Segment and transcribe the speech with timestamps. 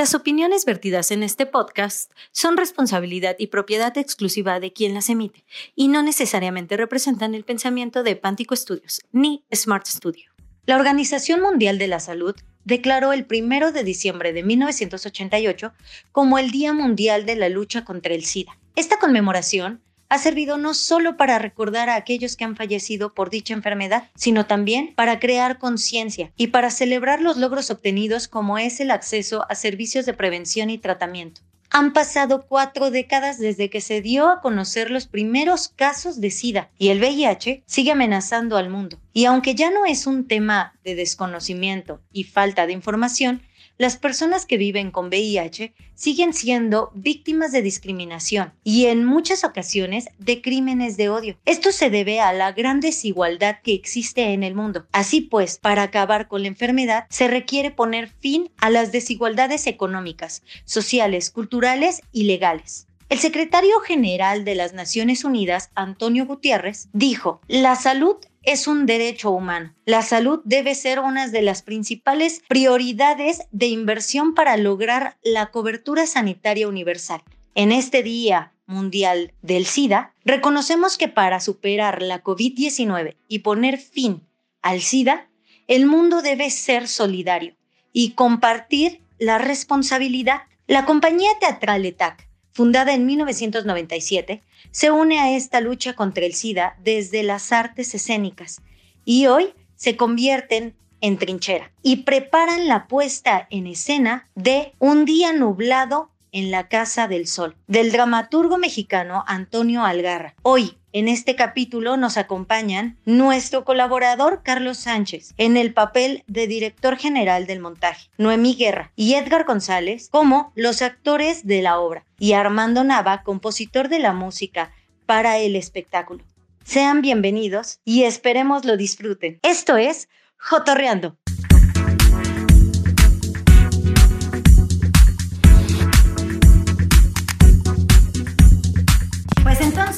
[0.00, 5.44] Las opiniones vertidas en este podcast son responsabilidad y propiedad exclusiva de quien las emite
[5.76, 10.30] y no necesariamente representan el pensamiento de Pántico Studios ni Smart Studio.
[10.64, 12.34] La Organización Mundial de la Salud
[12.64, 15.74] declaró el 1 de diciembre de 1988
[16.12, 18.58] como el Día Mundial de la Lucha contra el SIDA.
[18.76, 23.54] Esta conmemoración ha servido no solo para recordar a aquellos que han fallecido por dicha
[23.54, 28.90] enfermedad, sino también para crear conciencia y para celebrar los logros obtenidos como es el
[28.90, 31.40] acceso a servicios de prevención y tratamiento.
[31.72, 36.68] Han pasado cuatro décadas desde que se dio a conocer los primeros casos de SIDA
[36.76, 38.98] y el VIH sigue amenazando al mundo.
[39.12, 43.42] Y aunque ya no es un tema de desconocimiento y falta de información,
[43.80, 50.10] las personas que viven con VIH siguen siendo víctimas de discriminación y en muchas ocasiones
[50.18, 51.38] de crímenes de odio.
[51.46, 54.84] Esto se debe a la gran desigualdad que existe en el mundo.
[54.92, 60.42] Así pues, para acabar con la enfermedad se requiere poner fin a las desigualdades económicas,
[60.66, 62.86] sociales, culturales y legales.
[63.08, 69.30] El secretario general de las Naciones Unidas, Antonio Gutiérrez, dijo, la salud es un derecho
[69.30, 69.74] humano.
[69.84, 76.06] La salud debe ser una de las principales prioridades de inversión para lograr la cobertura
[76.06, 77.22] sanitaria universal.
[77.54, 84.26] En este Día Mundial del SIDA, reconocemos que para superar la COVID-19 y poner fin
[84.62, 85.28] al SIDA,
[85.66, 87.56] el mundo debe ser solidario
[87.92, 90.42] y compartir la responsabilidad.
[90.66, 96.76] La compañía teatral ETAC fundada en 1997, se une a esta lucha contra el SIDA
[96.82, 98.60] desde las artes escénicas
[99.04, 105.32] y hoy se convierten en trinchera y preparan la puesta en escena de Un día
[105.32, 110.34] nublado en la Casa del Sol, del dramaturgo mexicano Antonio Algarra.
[110.42, 116.96] Hoy, en este capítulo nos acompañan nuestro colaborador Carlos Sánchez en el papel de director
[116.96, 122.32] general del montaje, Noemí Guerra y Edgar González como los actores de la obra y
[122.32, 124.72] Armando Nava, compositor de la música
[125.06, 126.24] para el espectáculo.
[126.64, 129.38] Sean bienvenidos y esperemos lo disfruten.
[129.42, 131.16] Esto es Jotorreando.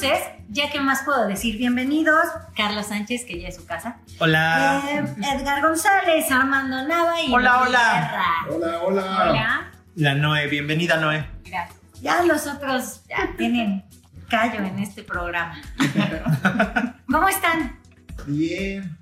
[0.03, 2.25] Entonces, ya que más puedo decir, bienvenidos,
[2.55, 3.97] Carla Sánchez, que ya es su casa.
[4.19, 4.81] Hola.
[4.89, 7.93] Eh, Edgar González, Armando Nava y Hola, hola.
[7.93, 8.55] Guerra.
[8.55, 9.29] Hola, hola.
[9.29, 9.71] Hola.
[9.95, 11.25] La Noé, bienvenida Noé.
[11.45, 11.79] Gracias.
[12.01, 13.85] Ya los otros ya tienen
[14.29, 15.61] callo en este programa.
[17.09, 17.79] ¿Cómo están?
[18.27, 18.97] Bien.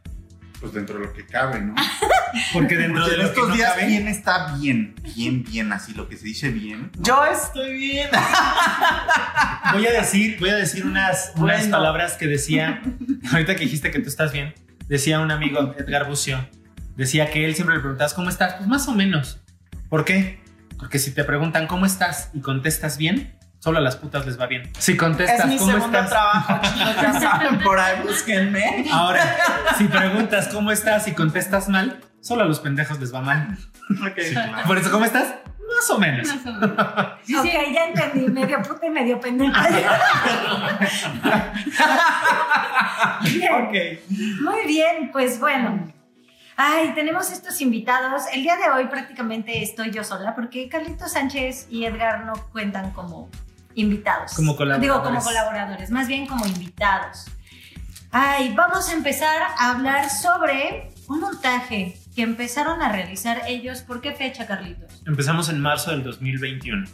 [0.61, 1.73] Pues dentro de lo que cabe, ¿no?
[2.53, 5.93] Porque dentro Porque de que estos no días cabe- bien está bien, bien, bien, así
[5.93, 6.91] lo que se dice bien.
[6.99, 8.09] Yo estoy bien.
[9.73, 11.71] voy a decir, voy a decir unas, unas Bueno.
[11.77, 12.81] palabras que decía,
[13.31, 14.53] ahorita que dijiste que tú estás bien,
[14.87, 16.47] decía un amigo, Edgar Bucio,
[16.95, 18.53] decía que él siempre le preguntabas, ¿cómo estás?
[18.55, 19.39] Pues más o menos.
[19.89, 20.39] ¿Por qué?
[20.77, 22.29] Porque si te preguntan, ¿cómo estás?
[22.33, 24.71] y contestas bien, solo a las putas les va bien.
[24.79, 26.09] Si contestas, Es mi ¿cómo segundo estás?
[26.09, 28.85] trabajo, chicos, ya saben, por ahí búsquenme.
[28.91, 29.37] Ahora,
[29.77, 33.57] si preguntas cómo estás y contestas mal, solo a los pendejos les va mal.
[34.65, 35.35] Por eso, ¿cómo estás?
[35.75, 36.27] Más o menos.
[36.29, 39.67] ok, ya entendí, medio puta y medio pendeja.
[43.23, 43.53] Bien.
[43.53, 43.73] Ok.
[44.41, 45.91] Muy bien, pues bueno.
[46.57, 48.23] Ay, tenemos estos invitados.
[48.33, 52.91] El día de hoy prácticamente estoy yo sola porque Carlitos Sánchez y Edgar no cuentan
[52.91, 53.29] como
[53.75, 54.33] invitados.
[54.33, 54.81] Como colaboradores.
[54.81, 57.25] Digo, como colaboradores, más bien como invitados.
[58.11, 63.81] Ay, vamos a empezar a hablar sobre un montaje que empezaron a realizar ellos.
[63.81, 65.01] ¿Por qué fecha, Carlitos?
[65.05, 66.87] Empezamos en marzo del 2021.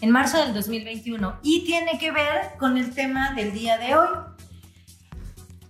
[0.00, 4.08] en marzo del 2021 y tiene que ver con el tema del día de hoy.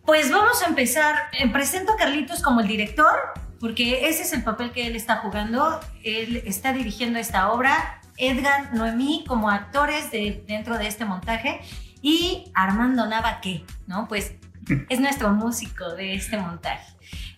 [0.07, 1.15] Pues vamos a empezar.
[1.39, 3.13] Eh, presento a Carlitos como el director,
[3.61, 5.81] porque ese es el papel que él está jugando.
[6.03, 8.01] Él está dirigiendo esta obra.
[8.23, 11.61] Edgar, Noemí como actores de, dentro de este montaje
[12.01, 13.65] y Armando Nava, ¿qué?
[13.89, 14.07] ¿No?
[14.07, 14.35] Pues
[14.89, 16.87] es nuestro músico de este montaje.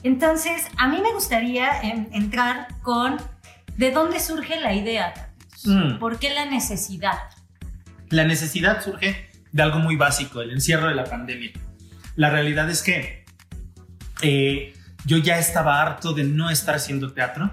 [0.02, 3.16] Entonces, a mí me gustaría entrar con
[3.78, 5.32] de dónde surge la idea.
[5.64, 5.98] Mm.
[5.98, 7.18] ¿Por qué la necesidad?
[8.10, 11.52] La necesidad surge de algo muy básico, el encierro de la pandemia.
[12.16, 13.24] La realidad es que
[14.20, 14.74] eh,
[15.06, 17.50] yo ya estaba harto de no estar haciendo teatro.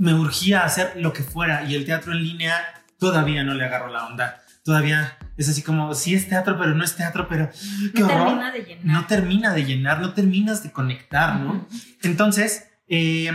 [0.00, 2.56] Me urgía hacer lo que fuera y el teatro en línea
[2.98, 4.42] todavía no le agarro la onda.
[4.64, 7.50] Todavía es así como, sí es teatro, pero no es teatro, pero
[7.94, 8.26] qué No horror.
[8.26, 8.84] termina de llenar.
[8.84, 11.66] no termina de llenar, no terminas de conectar, ¿no?
[12.02, 13.30] Entonces, eh,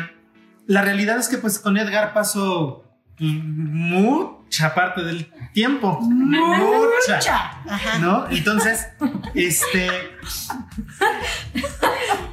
[0.68, 2.85] la realidad es que pues con Edgar paso
[3.20, 6.00] mucha parte del tiempo.
[6.02, 7.28] Mucha.
[7.70, 7.98] Ajá.
[8.00, 8.28] ¿No?
[8.30, 8.88] Entonces,
[9.34, 9.90] este.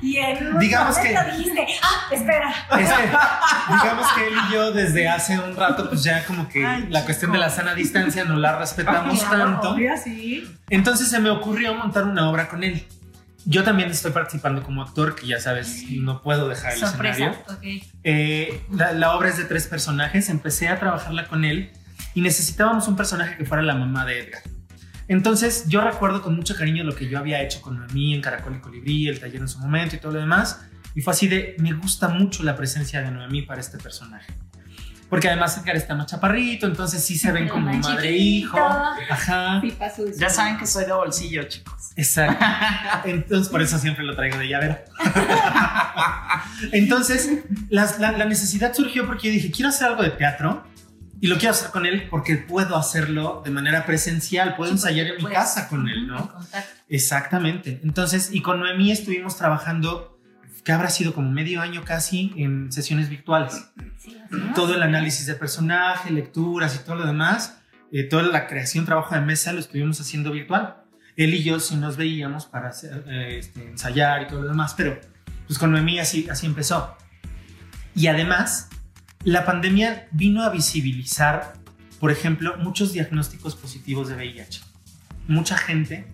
[0.03, 2.51] Y en Digamos que- dijiste, ah, espera.
[2.81, 3.03] Es que,
[3.83, 7.05] digamos que él y yo desde hace un rato, pues ya como que Ay, la
[7.05, 9.71] cuestión de la sana distancia no la respetamos Claro, tanto.
[9.71, 10.45] obvio, sí.
[10.71, 12.85] Entonces se me ocurrió montar una obra con él.
[13.45, 17.31] Yo también estoy participando como actor, que ya sabes, no puedo dejar el Sorpresa.
[17.31, 17.41] escenario.
[17.49, 17.87] Ok.
[18.05, 20.29] Eh, la, la obra es de tres personajes.
[20.29, 21.71] Empecé a trabajarla con él
[22.15, 24.43] y necesitábamos un personaje que fuera la mamá de Edgar.
[25.09, 28.57] Entonces yo recuerdo con mucho cariño lo que yo había hecho con Noemí en Caracol
[28.57, 30.63] y Colibrí, el taller en su momento y todo lo demás.
[30.95, 34.33] Y fue así de, me gusta mucho la presencia de Noemí para este personaje.
[35.13, 38.57] Porque además Edgar está más chaparrito, entonces sí se ven como más madre e chiquito.
[38.57, 38.59] hijo.
[39.11, 39.61] Ajá.
[39.61, 39.77] Sí.
[40.17, 41.91] Ya saben que soy de bolsillo, chicos.
[41.97, 42.43] Exacto.
[43.05, 44.79] Entonces, por eso siempre lo traigo de llavero.
[46.73, 47.29] Entonces,
[47.69, 50.65] la, la necesidad surgió porque yo dije, quiero hacer algo de teatro
[51.21, 55.17] y lo quiero hacer con él porque puedo hacerlo de manera presencial, puedo ensayar en
[55.17, 56.33] mi Pues, casa con él, ¿no?
[56.33, 56.71] contacto.
[56.89, 57.81] Exactamente.
[57.85, 60.12] Entonces, y con Noemí estuvimos trabajando,
[60.65, 63.69] que habrá sido como medio año casi, en sesiones virtuales
[63.99, 64.17] Sí,
[64.55, 67.59] todo el análisis de personaje, lecturas y todo lo demás,
[67.93, 70.77] eh, toda la creación, trabajo de mesa lo estuvimos haciendo virtual.
[71.17, 74.75] Él y yo sí nos veíamos para hacer, eh, este, ensayar y todo lo demás,
[74.77, 74.99] pero
[75.47, 76.97] pues con Noemí así, así empezó.
[77.95, 78.71] Y además,
[79.23, 81.53] la pandemia vino a visibilizar,
[82.01, 84.63] por ejemplo, muchos diagnósticos positivos de VIH.
[85.29, 86.07] Mucha gente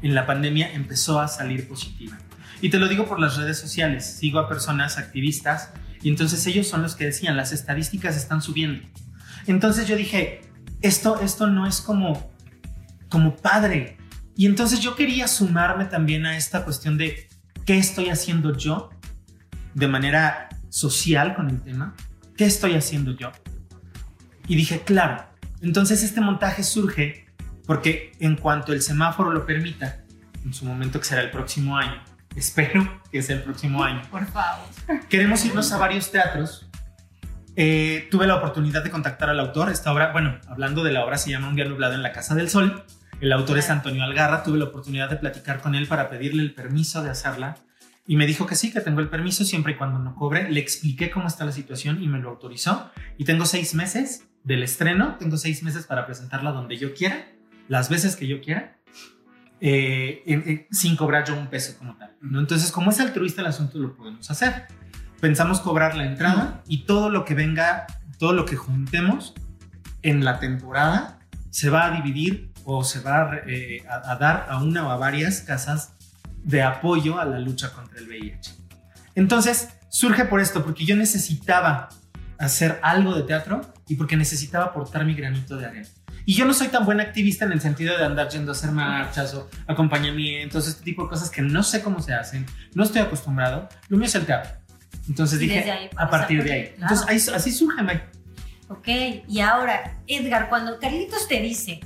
[0.00, 2.16] en la pandemia empezó a salir positiva.
[2.60, 4.04] Y te lo digo por las redes sociales.
[4.04, 5.70] Sigo a personas activistas
[6.02, 8.86] y entonces ellos son los que decían, las estadísticas están subiendo.
[9.46, 10.42] Entonces yo dije,
[10.82, 12.32] esto, esto no es como,
[13.08, 13.96] como padre.
[14.36, 17.28] Y entonces yo quería sumarme también a esta cuestión de
[17.66, 18.90] qué estoy haciendo yo
[19.74, 21.94] de manera social con el tema.
[22.36, 23.32] ¿Qué estoy haciendo yo?
[24.48, 25.26] Y dije, claro.
[25.60, 27.26] Entonces este montaje surge
[27.66, 30.04] porque en cuanto el semáforo lo permita,
[30.44, 32.02] en su momento que será el próximo año,
[32.36, 34.66] espero que sea el próximo año, Por favor.
[35.08, 36.66] queremos irnos a varios teatros.
[37.56, 39.70] Eh, tuve la oportunidad de contactar al autor.
[39.70, 42.34] Esta obra, bueno, hablando de la obra, se llama Un día nublado en la Casa
[42.34, 42.84] del Sol.
[43.20, 44.42] El autor es Antonio Algarra.
[44.42, 47.56] Tuve la oportunidad de platicar con él para pedirle el permiso de hacerla.
[48.06, 50.50] Y me dijo que sí, que tengo el permiso siempre y cuando no cobre.
[50.50, 52.90] Le expliqué cómo está la situación y me lo autorizó.
[53.18, 55.16] Y tengo seis meses del estreno.
[55.18, 57.26] Tengo seis meses para presentarla donde yo quiera,
[57.68, 58.78] las veces que yo quiera,
[59.60, 62.10] eh, en- en- sin cobrar yo un peso como tal.
[62.20, 62.40] ¿no?
[62.40, 64.66] Entonces, como es altruista el asunto, lo podemos hacer.
[65.20, 67.86] Pensamos cobrar la entrada y todo lo que venga,
[68.18, 69.34] todo lo que juntemos
[70.02, 71.18] en la temporada
[71.50, 74.90] se va a dividir o se va a, eh, a- a dar a una o
[74.90, 75.92] a varias casas
[76.42, 78.54] de apoyo a la lucha contra el VIH.
[79.14, 81.88] Entonces, surge por esto, porque yo necesitaba
[82.38, 85.88] hacer algo de teatro y porque necesitaba aportar mi granito de arena.
[86.30, 88.70] Y yo no soy tan buena activista en el sentido de andar yendo a hacer
[88.70, 93.02] marchas o acompañamientos, este tipo de cosas que no sé cómo se hacen, no estoy
[93.02, 93.68] acostumbrado.
[93.88, 94.52] Lo mío es el teatro.
[95.08, 96.62] Entonces Y dije, desde ahí a partir de ahí.
[96.76, 96.82] claro.
[96.94, 98.04] Entonces ahí- así surge, Mike.
[98.68, 98.88] Ok,
[99.26, 101.80] y ahora, Edgar, cuando Carlitos te dice,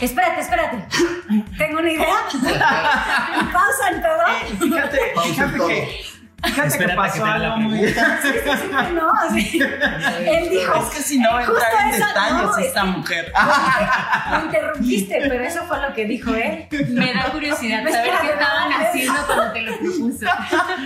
[0.00, 0.84] espérate, espérate,
[1.58, 2.36] tengo una idea, y
[3.52, 6.00] pausa en todo, Eh, fíjate, fíjate que,
[6.42, 7.80] fíjate que Espérate pasó que haga la algo muy...
[8.94, 9.60] no, así,
[10.26, 13.32] él dijo, Es que si no entrar en detalles no, esta que- mujer.
[14.30, 16.66] lo interrumpiste, pero eso fue lo que dijo él.
[16.90, 20.26] Me da curiosidad saber qué estaban haciendo cuando te lo propuso.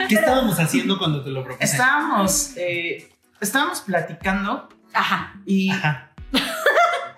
[0.09, 1.65] ¿Qué estábamos haciendo cuando te lo propuse?
[1.65, 3.11] Estábamos, eh,
[3.41, 6.09] estábamos platicando Ajá, y Ajá.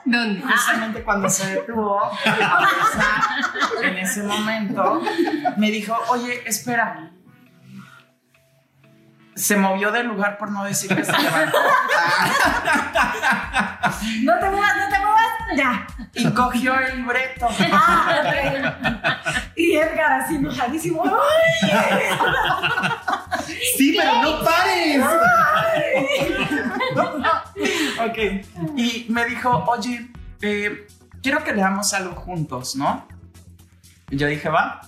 [0.07, 0.43] ¿Dónde?
[0.43, 1.99] justamente cuando se detuvo
[3.82, 5.01] en ese momento,
[5.56, 7.11] me dijo, oye, espera.
[9.36, 11.58] Se movió del lugar por no decir que se levantó.
[14.22, 15.86] no te muevas, no te muevas, ya.
[16.14, 17.48] Y cogió el libreto.
[17.72, 18.22] Ah.
[19.56, 21.70] Y Edgar así enojadísimo, ¡ay!
[23.76, 25.00] Sí, pero no pares.
[28.00, 28.19] Ok.
[28.76, 30.10] Y me dijo, oye,
[30.43, 30.86] eh,
[31.22, 33.06] quiero que leamos algo juntos, ¿no?
[34.10, 34.81] Y yo dije, va.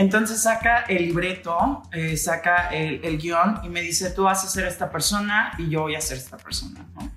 [0.00, 4.48] Entonces saca el libreto, eh, saca el, el guion y me dice, tú vas a
[4.48, 7.10] ser esta persona y yo voy a ser esta persona, ¿no?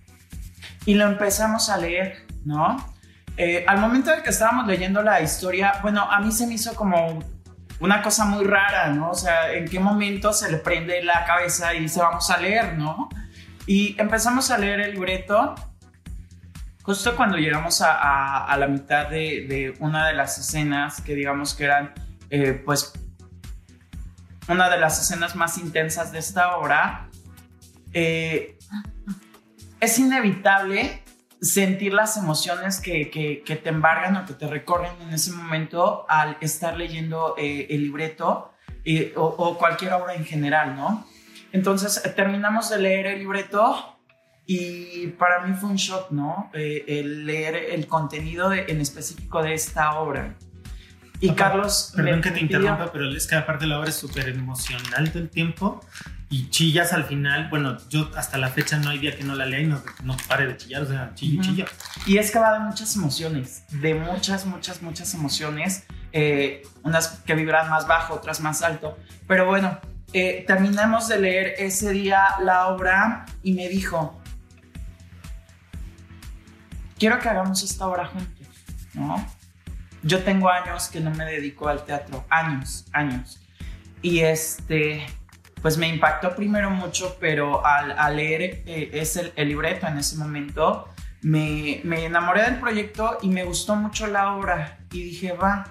[0.85, 2.75] Y lo empezamos a leer, ¿no?
[3.37, 6.75] Eh, al momento de que estábamos leyendo la historia, bueno, a mí se me hizo
[6.75, 7.19] como
[7.79, 9.11] una cosa muy rara, ¿no?
[9.11, 12.77] O sea, ¿en qué momento se le prende la cabeza y dice, vamos a leer,
[12.77, 13.07] ¿no?
[13.65, 15.55] Y empezamos a leer el libreto.
[16.81, 21.15] Justo cuando llegamos a, a- a la mitad de, de una de las escenas que
[21.15, 21.93] digamos que eran,
[22.33, 22.91] eh, pues,
[24.49, 27.07] una de las escenas más intensas de esta obra,
[27.93, 28.57] eh,
[29.79, 31.03] es inevitable
[31.39, 36.37] sentir las emociones que, que- te embargan o que te recorren en ese momento al
[36.41, 38.51] estar leyendo eh, el libreto,
[38.83, 41.05] eh, o, cualquier obra en general, ¿no?
[41.51, 43.95] Entonces terminamos de leer el libreto
[44.47, 46.49] y para mí fue un shock, ¿no?
[46.53, 50.35] El leer el contenido en específico de esta obra.
[51.25, 51.93] Y Carlos...
[51.95, 55.23] Perdón que te pidió- interrumpa, pero es que aparte la obra es súper emocional todo
[55.23, 55.79] el tiempo
[56.29, 57.49] y chillas al final.
[57.49, 60.17] Bueno, yo hasta la fecha no hay día que no la lea y no, no
[60.27, 61.49] pare de chillar, o sea, chillo, Ujú.
[61.49, 61.65] chillo.
[62.05, 67.35] Y es que va de muchas emociones, de muchas, muchas, muchas emociones, eh, unas que
[67.35, 68.97] vibran más bajo, otras más alto.
[69.27, 69.79] Pero bueno,
[70.11, 74.21] eh, terminamos de leer ese día la obra y me dijo,
[76.99, 78.47] quiero que hagamos esta obra juntos,
[78.93, 79.25] ¿no?
[80.03, 83.39] Yo tengo años que no me dedico al teatro, años, años.
[84.01, 85.05] Y este,
[85.61, 90.17] pues me impactó primero mucho, pero al, al leer eh, ese, el libreto en ese
[90.17, 90.89] momento,
[91.21, 94.77] me, me enamoré del proyecto y me gustó mucho la obra.
[94.91, 95.65] Y dije, va,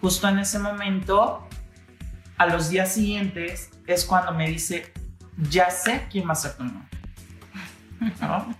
[0.00, 1.46] justo en ese momento,
[2.38, 4.92] a los días siguientes, es cuando me dice,
[5.36, 6.88] ya sé quién va a ser tu novio.
[8.20, 8.54] ¿No?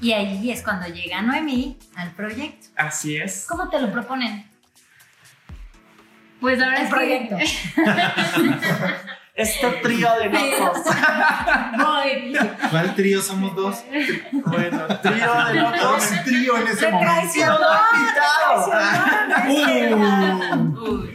[0.00, 2.68] Y ahí es cuando llega Noemí al proyecto.
[2.76, 3.46] Así es.
[3.48, 4.46] ¿Cómo te lo proponen?
[6.40, 7.36] Pues ahora El es que- proyecto.
[9.38, 10.78] Este trío de locos.
[11.78, 12.36] Voy.
[12.70, 13.84] ¿Cuál trío somos dos?
[14.46, 16.10] bueno, trío de locos.
[16.10, 16.92] un trío en ese ¡Me
[19.94, 21.06] momento.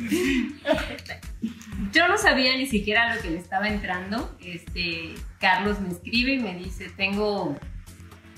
[1.91, 4.33] Yo no sabía ni siquiera lo que le estaba entrando.
[4.39, 7.57] Este, Carlos me escribe y me dice, tengo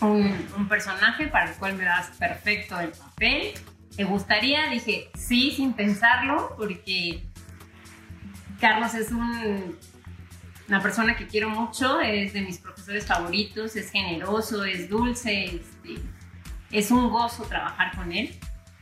[0.02, 3.54] un, personaje para el cual me das perfecto el papel.
[3.96, 4.70] ¿Te gustaría?
[4.70, 7.24] Dije, sí, sin pensarlo, porque
[8.60, 9.78] Carlos es un-
[10.68, 15.62] una persona que quiero mucho, es de mis profesores favoritos, es generoso, es dulce,
[16.72, 18.38] es un gozo trabajar con él.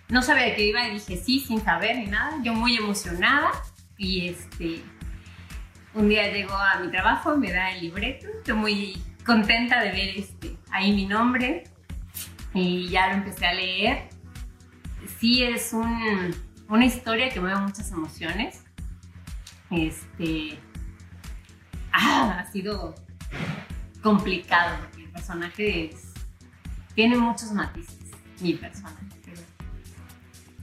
[0.09, 2.37] No sabía de qué iba y dije sí, sin saber ni nada.
[2.43, 3.51] Yo muy emocionada
[3.97, 4.81] y este,
[5.93, 10.17] un día llegó a mi trabajo, me da el libreto, estoy muy contenta de ver
[10.17, 11.63] este, ahí mi nombre
[12.53, 14.09] y ya lo empecé a leer.
[15.19, 16.33] Sí es un-
[16.69, 18.63] una historia que mueve muchas emociones.
[19.71, 20.59] Este,
[21.91, 22.95] ah, ha sido
[24.01, 25.89] complicado porque el personaje
[26.95, 29.05] tiene muchos matices, mi personaje.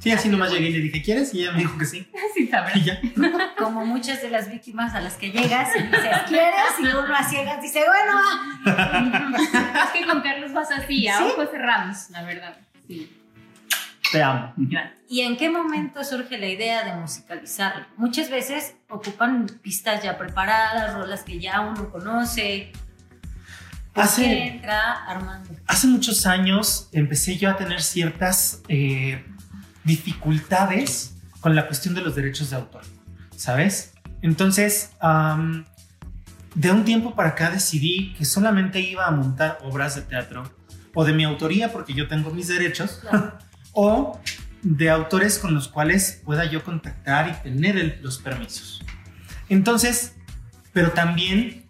[0.00, 1.32] Sí, así nomás llegué y le dije, ¿quieres?
[1.34, 2.10] Y ella me dijo que sí.
[2.34, 2.76] Sin saber.
[2.76, 3.00] Y ya.
[3.58, 6.54] Como muchas de las víctimas a las que llegas y dices, ¿quieres?
[6.80, 8.18] Y uno a ciegas dice, bueno,
[9.84, 11.24] es que con Carlos vas así, a ¿Sí?
[11.24, 12.56] ojos cerrados, la verdad.
[12.86, 13.16] Sí.
[14.10, 14.52] Te amo.
[15.08, 17.86] ¿Y en qué momento surge la idea de musicalizarlo?
[17.96, 22.72] Muchas veces ocupan pistas ya preparadas, rolas que ya uno conoce.
[23.92, 25.50] ¿Por Hace- qué entra Armando?
[25.66, 29.24] Hace muchos años empecé yo a tener ciertas eh,
[29.84, 32.82] dificultades con la cuestión de los derechos de autor,
[33.36, 33.94] ¿sabes?
[34.22, 35.64] Entonces, am,
[36.54, 40.52] de un tiempo para acá decidí que solamente iba a montar obras de teatro
[40.94, 43.38] o de mi autoría porque yo tengo mis derechos Claro.
[43.72, 44.20] o
[44.62, 48.82] de autores con los cuales pueda yo contactar y tener el- los permisos.
[49.48, 50.14] Entonces,
[50.72, 51.66] pero también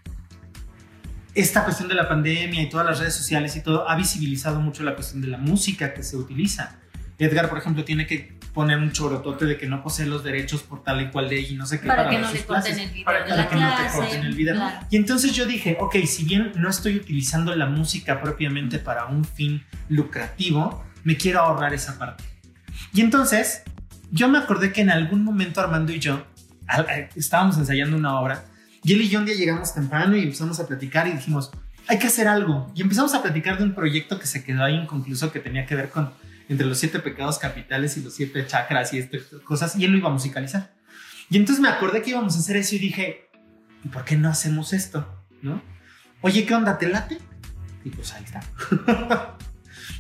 [1.35, 4.83] esta cuestión de la pandemia y todas las redes sociales y todo ha visibilizado mucho
[4.83, 6.76] la cuestión de la música que se utiliza.
[7.25, 10.83] Edgar, por ejemplo, tiene que poner un chorotote de que no posee los derechos por
[10.83, 12.79] tal y cual ley y no sé qué Para que dar no le corten clases.
[12.79, 14.55] el video Para de que la Para que no te corten el video.
[14.57, 14.87] Claro.
[14.91, 19.25] Y entonces yo dije, ok, si bien no estoy utilizando la música propiamente para un
[19.25, 22.25] fin lucrativo, me quiero ahorrar esa parte.
[22.93, 23.62] Y entonces
[24.11, 26.27] yo me acordé que en algún momento Armando y yo
[26.89, 28.45] eh, estábamos ensayando una obra
[28.83, 31.50] y él y yo un día llegamos temprano y empezamos a platicar y dijimos,
[31.87, 32.71] hay que hacer algo.
[32.75, 35.75] Y empezamos a platicar de un proyecto que se quedó ahí inconcluso que tenía que
[35.75, 36.11] ver con
[36.50, 39.99] entre los siete pecados capitales y los siete chakras y estas cosas y él lo
[39.99, 40.75] iba a musicalizar.
[41.30, 43.30] Y entonces me acordé que íbamos a hacer eso y dije,
[43.85, 45.25] ¿y por qué no hacemos esto?
[45.42, 45.62] ¿No?
[46.23, 46.76] Oye, ¿qué onda?
[46.76, 47.19] ¿Te late?
[47.85, 48.42] Y pues ahí está.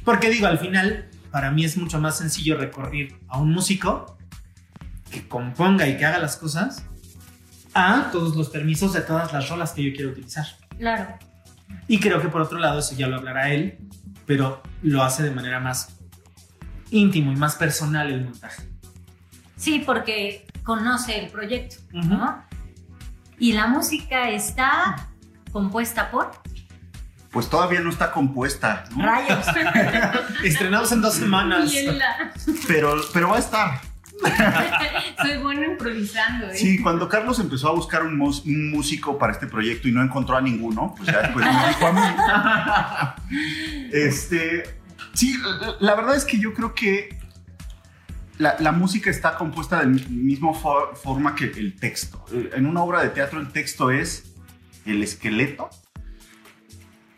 [0.04, 4.18] Porque digo, al final, para mí es mucho más sencillo recurrir a un músico
[5.08, 6.84] que componga y que haga las cosas
[7.74, 10.46] a todos los permisos de todas las rolas que yo quiero utilizar.
[10.76, 11.16] Claro.
[11.86, 13.78] Y creo que por otro lado, eso ya lo hablará él,
[14.26, 15.99] pero lo hace de manera más
[16.90, 18.62] íntimo y más personal el montaje.
[19.56, 21.76] Sí, porque conoce el proyecto.
[21.92, 22.42] ¿no?
[23.38, 25.08] Y la música está
[25.52, 26.30] compuesta por
[27.30, 29.04] Pues todavía no está compuesta, ¿no?
[29.04, 29.46] rayos.
[30.44, 31.72] Estrenamos en dos semanas.
[32.66, 33.80] Pero, pero va a estar.
[35.22, 36.56] Soy bueno improvisando, ¿eh?
[36.56, 38.16] Sí, cuando Carlos empezó a buscar un,
[38.70, 41.92] músico para este proyecto y no encontró a ninguno, pues ya después me dijo a
[41.92, 43.20] mí.
[43.92, 44.79] Este,
[45.14, 47.18] sí, la- la verdad es que yo creo que
[48.38, 52.24] la, la música está compuesta de mi- misma for- forma que el texto.
[52.32, 54.32] En una obra de teatro el texto es
[54.86, 55.68] el esqueleto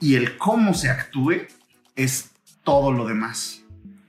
[0.01, 1.47] y el cómo se actúe
[1.97, 2.31] es
[2.65, 3.63] todo lo demás.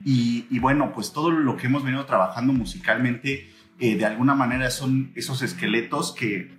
[0.05, 3.49] Y, y bueno, pues todo lo que hemos venido trabajando musicalmente,
[3.79, 6.51] eh, de alguna manera son esos esqueletos que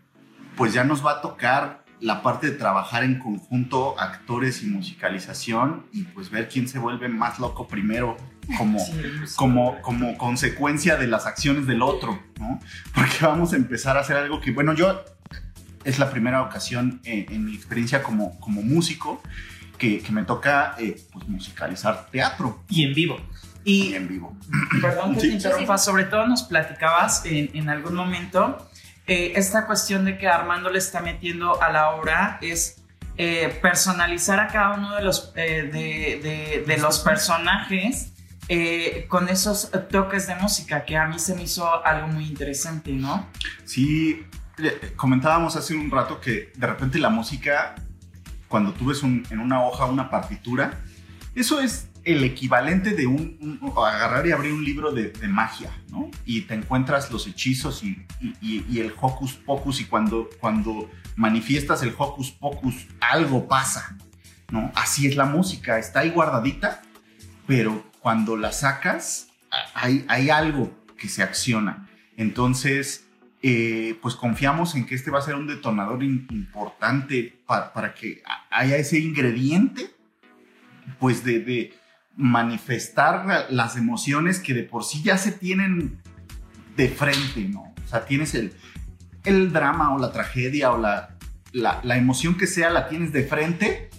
[0.57, 5.87] pues ya nos va a tocar la parte de trabajar en conjunto actores y musicalización
[5.93, 8.17] y pues ver quién se vuelve más loco primero
[8.59, 8.79] como,
[9.37, 12.61] como, como consecuencia de las acciones del otro, ¿no?
[12.95, 15.03] Porque vamos a empezar a hacer algo que, bueno, yo
[15.85, 19.23] es la primera ocasión en mi experiencia como, como músico
[19.79, 23.17] que, que me toca eh, pues, musicalizar teatro Y en vivo.
[23.65, 24.37] y Y en vivo.
[24.83, 25.29] perdón que Sí.
[25.29, 28.69] te interrumpa, sobre todo nos platicabas en, en algún momento
[29.07, 32.83] eh, esta cuestión de que Armando le está metiendo a la obra es
[33.17, 38.13] eh, personalizar a cada uno de los, eh, de, de- los personajes
[38.49, 42.93] eh, con esos toques de música que a mí se me hizo algo muy interesante,
[42.93, 43.27] ¿no?
[43.65, 44.27] Sí,
[44.97, 47.75] comentábamos hace un rato que de repente la música,
[48.49, 50.81] cuando tú ves en una hoja una partitura,
[51.35, 56.11] eso es el equivalente de un, agarrar y abrir un libro de, de magia, ¿no?
[56.27, 58.05] Y te encuentras los hechizos y,
[58.41, 63.97] y- el hocus pocus y cuando, cuando manifiestas el hocus pocus algo pasa,
[64.51, 64.71] ¿no?
[64.75, 66.83] Así es la música, está ahí guardadita,
[67.47, 69.29] pero cuando la sacas
[69.75, 71.89] hay, hay algo que se acciona.
[72.17, 73.07] Entonces,
[73.43, 78.23] eh, pues confiamos en que este va a ser un detonador importante pa- para que
[78.51, 79.91] haya ese ingrediente,
[80.99, 81.39] pues de
[82.17, 85.99] manifestar la- las emociones que de por sí ya se tienen
[86.77, 87.73] de frente, ¿no?
[87.85, 88.53] O sea, tienes el,
[89.25, 91.17] el drama o la tragedia o la,
[91.53, 93.91] la, la emoción que sea, la tienes de frente,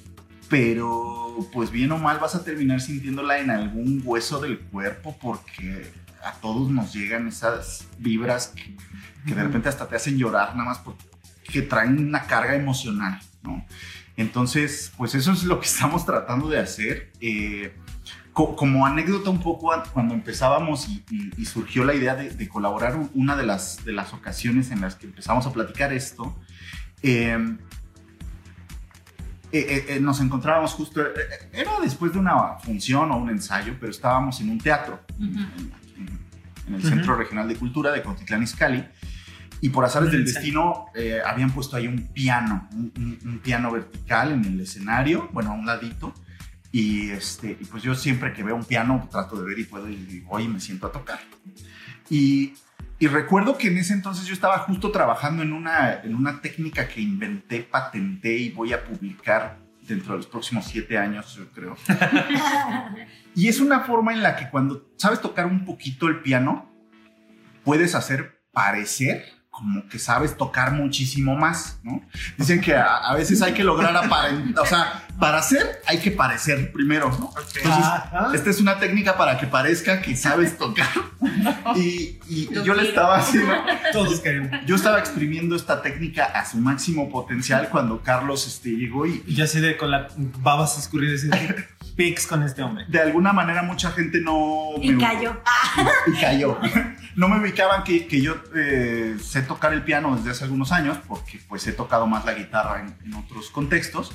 [0.49, 5.91] pero pues bien o mal vas a terminar sintiéndola en algún hueso del cuerpo porque
[6.23, 8.75] a todos nos llegan esas vibras que,
[9.25, 13.65] que de repente hasta te hacen llorar nada más porque traen una carga emocional, ¿no?
[14.17, 17.11] Entonces, pues eso es lo que estamos tratando de hacer.
[17.19, 17.75] Eh,
[18.35, 22.49] co- como anécdota un poco, cuando empezábamos y, y- y surgió la idea de, de
[22.49, 26.35] colaborar, una de las, de las ocasiones en las que empezamos a platicar esto,
[27.01, 27.37] eh,
[29.51, 33.29] eh, eh, eh, nos encontrábamos justo, eh, eh, era después de una función o un
[33.29, 35.85] ensayo, pero estábamos en un teatro, en, en-
[36.67, 36.89] en el Ujú.
[36.89, 38.83] Centro Regional de Cultura de Contitlán Izcalli,
[39.61, 43.71] y por azares del destino eh, habían puesto ahí un piano, un, un- un piano
[43.71, 46.13] vertical en el escenario, bueno, a un ladito,
[46.75, 49.87] y, este, y pues yo siempre que veo un piano trato de ver y puedo
[49.87, 51.21] y digo, oye, me siento a tocar.
[52.09, 52.53] Y,
[52.99, 56.85] y recuerdo que en ese entonces yo estaba justo trabajando en una, en una técnica
[56.89, 59.57] que inventé, patenté y voy a publicar
[59.87, 61.77] dentro de los próximos siete años, yo creo.
[63.35, 66.69] y es una forma en la que cuando sabes tocar un poquito el piano,
[67.63, 72.01] puedes hacer parecer como que sabes tocar muchísimo más, ¿no?
[72.37, 76.11] Dicen que a, a veces hay que lograr aparentar, o sea, para hacer hay que
[76.11, 77.29] parecer primero, ¿no?
[77.37, 78.31] Entonces, Ajá.
[78.33, 80.87] esta es una técnica para que parezca que sabes tocar.
[81.75, 83.51] Y, y- y yo le estaba haciendo,
[83.91, 84.51] Todos queremos.
[84.65, 89.35] yo estaba exprimiendo esta técnica a su máximo potencial cuando Carlos este, llegó y Y
[89.35, 90.07] yo así de con la
[90.39, 91.21] babas escurridas
[91.95, 92.85] pics con este hombre.
[92.87, 94.71] de alguna manera mucha gente no...
[94.81, 95.41] Y me- cayó.
[96.07, 96.59] y cayó.
[97.15, 100.97] No me ubicaban que, que yo eh, sé tocar el piano desde hace algunos años,
[101.07, 104.11] porque pues he tocado más la guitarra en, en otros contextos,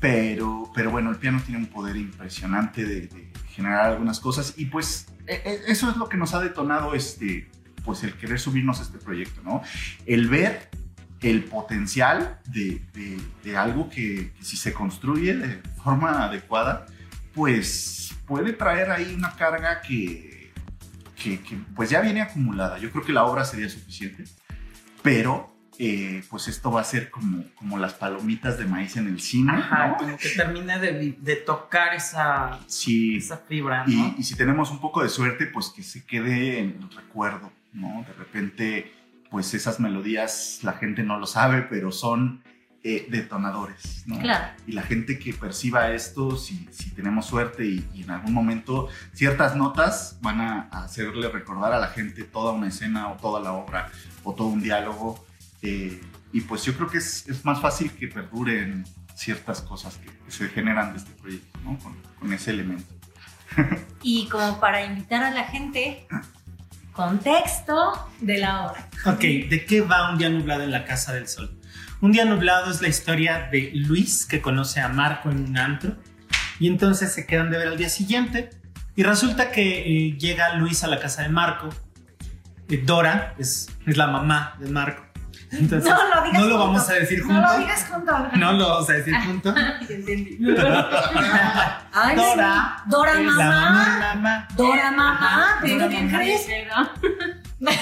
[0.00, 4.66] pero, pero bueno, el piano tiene un poder impresionante de, de generar algunas cosas y
[4.66, 7.50] pues e- e- eso es lo que nos ha detonado este,
[7.84, 9.62] pues el querer subirnos a este proyecto, ¿no?
[10.04, 10.68] El ver
[11.22, 16.86] el potencial de, de- de algo que, que si se construye de forma adecuada,
[17.34, 20.52] pues puede traer ahí una carga que,
[21.20, 22.78] que, que, pues ya viene acumulada.
[22.78, 24.24] Yo creo que la obra sería suficiente,
[25.02, 29.20] pero eh, pues esto va a ser como, como las palomitas de maíz en el
[29.20, 29.96] cine, Ajá, ¿no?
[29.96, 34.14] como que termine de, de tocar esa, Sí, esa fibra, y, ¿no?
[34.18, 38.04] y si tenemos un poco de suerte, pues que se quede en el recuerdo, ¿no?
[38.06, 38.92] De repente,
[39.30, 42.42] pues esas melodías la gente no lo sabe, pero son
[42.82, 44.18] eh, detonadores, ¿no?
[44.20, 44.54] Claro.
[44.66, 48.88] Y la gente que perciba esto, si, si tenemos suerte y, y en algún momento
[49.12, 53.40] ciertas notas van a, a hacerle recordar a la gente toda una escena o toda
[53.40, 53.90] la obra
[54.22, 55.25] o todo un diálogo.
[55.62, 56.00] Eh,
[56.32, 60.30] y pues yo creo que es, es más fácil que perduren ciertas cosas que, que
[60.30, 61.78] se generan de este proyecto, ¿no?
[61.78, 62.94] Con, con ese elemento.
[64.02, 66.06] Y como para invitar a la gente,
[66.92, 68.88] contexto de la obra.
[69.06, 71.58] Ok, ¿de qué va un día nublado en la Casa del Sol?
[72.00, 75.96] Un día nublado es la historia de Luis que conoce a Marco en un antro
[76.58, 78.50] y entonces se quedan de ver al día siguiente
[78.96, 81.68] Y resulta que eh, llega Luis a la casa de Marco.
[82.68, 85.05] Eh, Dora es, es la mamá de Marco.
[85.52, 86.58] Entonces, No lo digas no lo junto.
[86.66, 87.52] vamos a decir No juntos.
[87.52, 88.28] lo digas junto.
[88.36, 89.54] No lo vamos a decir juntos.
[89.88, 90.38] Entendí.
[91.92, 92.76] Ay, Dora.
[92.84, 92.90] sí.
[92.90, 93.44] Dora La mamá.
[93.44, 94.14] mamá.
[94.14, 94.48] Mamá.
[94.56, 95.46] Dora mamá.
[95.62, 96.18] ¿Pero qué mamá.
[96.18, 96.46] crees?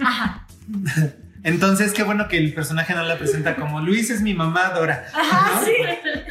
[0.00, 0.46] Ajá.
[1.44, 5.06] Entonces, qué bueno que el personaje no la presenta como Luis es mi mamá, Dora.
[5.14, 5.64] Ajá, ¿no?
[5.64, 5.72] sí.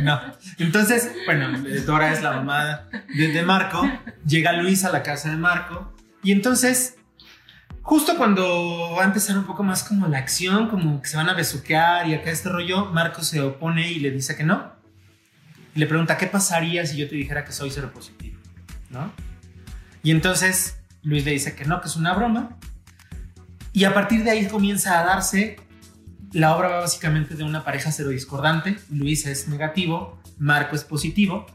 [0.01, 0.19] No.
[0.59, 2.83] Entonces, bueno, eh, Dora es la mamá
[3.15, 3.89] de, de Marco.
[4.25, 5.93] Llega Luis a la casa de Marco.
[6.23, 6.96] Y entonces,
[7.87, 11.29] justo cuando va a empezar un poco más como la acción, como que se van
[11.29, 14.73] a besuquear y acá este rollo, Marco se opone y le dice que no.
[15.73, 18.37] Y le pregunta, ¿qué pasaría si yo te dijera que soy seropositivo?
[18.89, 19.09] ¿No?
[20.03, 22.57] Y entonces Luis le dice que no, que es una broma.
[23.71, 25.55] Y a partir de ahí comienza a darse
[26.33, 28.77] la obra va básicamente de una pareja serodiscordante.
[28.89, 31.45] Luis es negativo, Marco es positivo.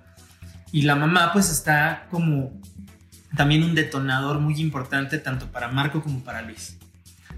[0.72, 2.58] Y la mamá pues está como
[3.36, 6.78] también un detonador muy importante tanto para Marco como para Luis.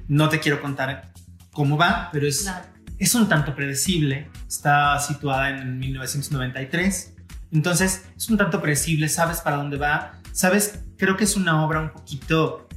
[0.08, 1.12] No te quiero contar
[1.52, 2.66] cómo va, pero es, Claro.
[2.98, 4.28] es un tanto predecible.
[4.48, 7.14] Está situada en 1993.
[7.52, 10.20] Entonces es un tanto predecible, sabes para dónde va.
[10.32, 12.68] Sabes, creo que es una obra un poquito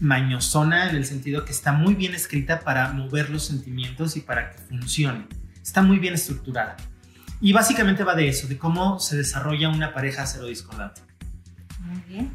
[0.00, 4.50] mañosona en el sentido que está muy bien escrita para mover los sentimientos y para
[4.50, 5.26] que funcione.
[5.62, 6.76] Está muy bien estructurada.
[7.40, 11.02] Y básicamente va de eso, de cómo se desarrolla una pareja serodiscordante.
[11.80, 12.32] Muy bien.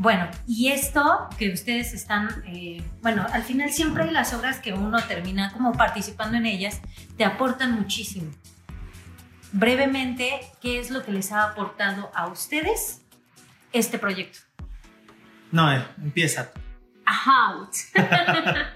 [0.00, 4.98] Bueno, y esto que ustedes están, eh, bueno, al final siempre las obras que uno
[5.02, 6.80] termina como participando en ellas
[7.18, 8.30] te aportan muchísimo.
[9.52, 13.02] Brevemente, ¿qué es lo que les ha aportado a ustedes
[13.74, 14.38] este proyecto?
[15.52, 16.50] No, eh, empieza.
[17.04, 17.68] Ajá.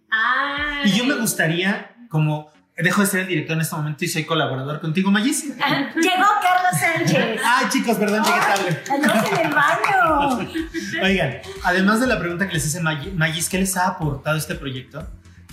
[0.84, 2.50] Y yo me gustaría, como
[2.84, 5.44] dejo de ser el director en este momento y soy colaborador contigo, Magis.
[5.46, 7.40] Llegó Carlos Sánchez.
[7.44, 8.82] Ay, chicos, perdón, llegué tarde.
[8.90, 10.50] Andamos en el baño.
[11.02, 15.06] Oigan, además de la pregunta que les hice Magis, ¿qué les ha aportado este proyecto?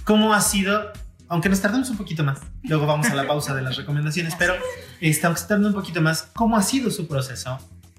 [0.04, 0.94] ¿Cómo ha sido?
[1.28, 4.54] Aunque nos tardemos un poquito más, luego vamos a la pausa de las recomendaciones, pero
[5.02, 7.58] este, aunque se tarde un poquito más, ¿cómo ha sido su proceso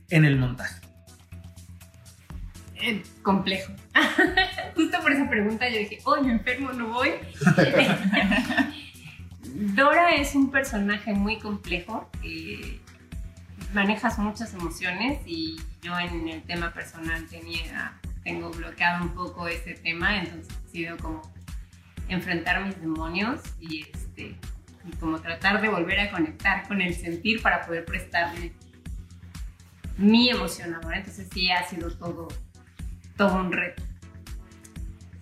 [0.08, 0.80] en el montaje?
[2.76, 3.72] Eh, complejo.
[4.76, 7.14] Justo por esa pregunta yo dije, oye, enfermo, no voy.
[9.54, 12.10] Dora es un personaje muy complejo.
[12.22, 12.80] eh,
[13.72, 19.74] manejas muchas emociones y yo en el tema personal tenía, tengo bloqueado un poco ese
[19.74, 21.22] tema, entonces ha sido como
[22.08, 24.36] enfrentar mis demonios y, este,
[24.84, 28.52] y como tratar de volver a conectar con el sentir para poder prestarle
[29.98, 30.98] mi emoción ahora.
[30.98, 32.28] Entonces sí ha sido todo,
[33.16, 33.82] todo un reto.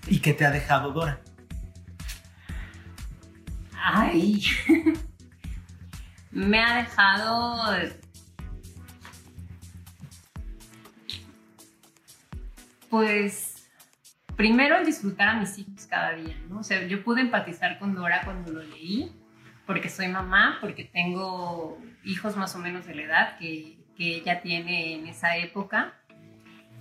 [0.07, 1.21] ¿Y qué te ha dejado Dora?
[3.87, 4.43] Ay,
[6.31, 7.61] me ha dejado
[12.89, 13.69] pues
[14.37, 16.61] primero el disfrutar a mis hijos cada día, ¿no?
[16.61, 19.13] O sea, yo pude empatizar con Dora cuando lo leí,
[19.67, 24.41] porque soy mamá, porque tengo hijos más o menos de la edad que, que ella
[24.41, 25.93] tiene en esa época.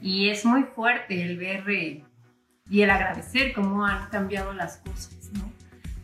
[0.02, 2.06] Y es muy fuerte el ver eh,
[2.70, 5.23] y el agradecer cómo han cambiado las cosas.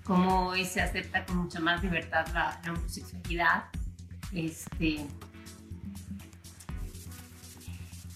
[0.10, 3.66] Cómo hoy se acepta con mucha más libertad la, la homosexualidad.
[4.34, 5.06] Este,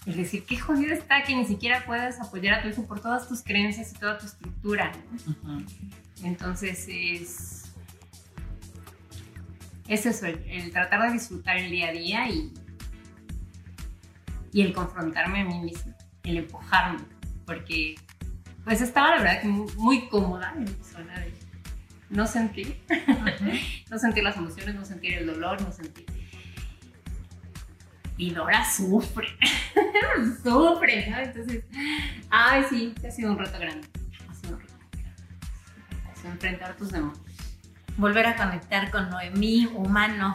[0.04, 3.28] el decir, qué jodido está que ni siquiera puedas apoyar a tu hijo por todas
[3.28, 4.90] tus creencias y toda tu estructura.
[6.24, 7.72] Entonces es,
[9.86, 12.52] es eso, el, el tratar de disfrutar el día a día y,
[14.52, 17.04] y el confrontarme a mí misma, el empujarme,
[17.46, 17.94] porque
[18.64, 21.33] pues estaba la verdad que muy, muy cómoda en mi zona de
[22.14, 22.80] no sentir,
[23.90, 26.06] no sentir las emociones, no sentir el dolor, no sentir...
[28.16, 29.26] Y Dora sufre,
[30.42, 31.18] sufre, ¿no?
[31.18, 31.64] Entonces,
[32.30, 33.88] ay, sí, ha sido un reto grande,
[34.30, 35.12] ha sido un reto grande.
[36.24, 37.18] Enfrentar tus demonios.
[37.96, 40.32] Volver a conectar con Noemí humano,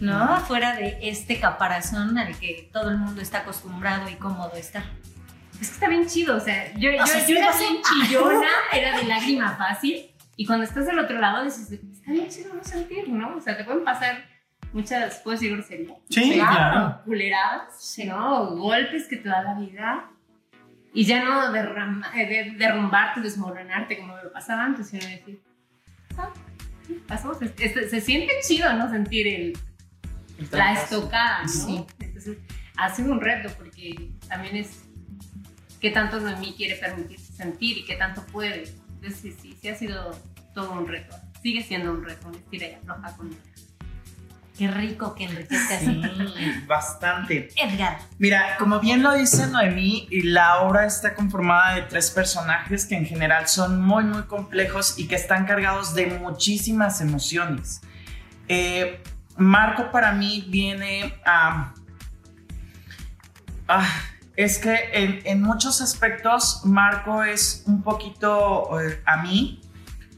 [0.00, 0.40] ¿no?
[0.42, 4.84] Fuera de este caparazón al que todo el mundo está acostumbrado y cómodo estar.
[5.60, 8.48] Es que está bien chido, o sea, yo, O yo, sea, yo era bien chillona,
[8.72, 10.07] era de lágrima fácil,
[10.38, 13.36] y cuando estás del otro lado dices, está bien chido no sentir, ¿no?
[13.36, 14.24] O sea, te pueden pasar
[14.72, 15.94] muchas, ¿puedo decir grosería?
[16.08, 17.02] Sí, claro.
[17.04, 18.56] Culeradas, ¿no?
[18.56, 20.10] Golpes que te da la vida,
[20.94, 25.42] y ya no derrama- eh, de- derrumbarte, desmoronarte como me pasaba antes, sino decir,
[26.16, 26.30] ah,
[26.86, 28.88] sí, pasó, se, se- se siente chido, ¿no?
[28.90, 29.58] Sentir el,
[30.52, 31.48] la estocada, ¿no?
[31.48, 31.84] Sí.
[31.98, 32.38] Entonces,
[32.76, 34.84] ha sido un reto porque también es
[35.80, 38.64] qué tanto Noemí quiere permitirse sentir y qué tanto puede.
[39.00, 40.10] Entonces, sí, sí, sí ha sido
[40.54, 41.14] todo un reto.
[41.40, 43.30] Sigue siendo un reto, un estira y afloja con.
[44.56, 46.02] Qué rico que enriquece así.
[46.36, 47.48] Sí, bastante.
[47.54, 52.84] Edgar, Mira, como bien lo dice Noemí, y la obra está conformada de tres personajes
[52.84, 57.82] que en general son muy, muy complejos y que están cargados de muchísimas emociones.
[58.48, 59.00] Eh,
[59.36, 61.72] Marco para mí viene a...
[63.68, 63.88] ah,
[64.38, 64.78] es que
[65.24, 69.60] en, muchos aspectos Marco es un poquito eh, a mí,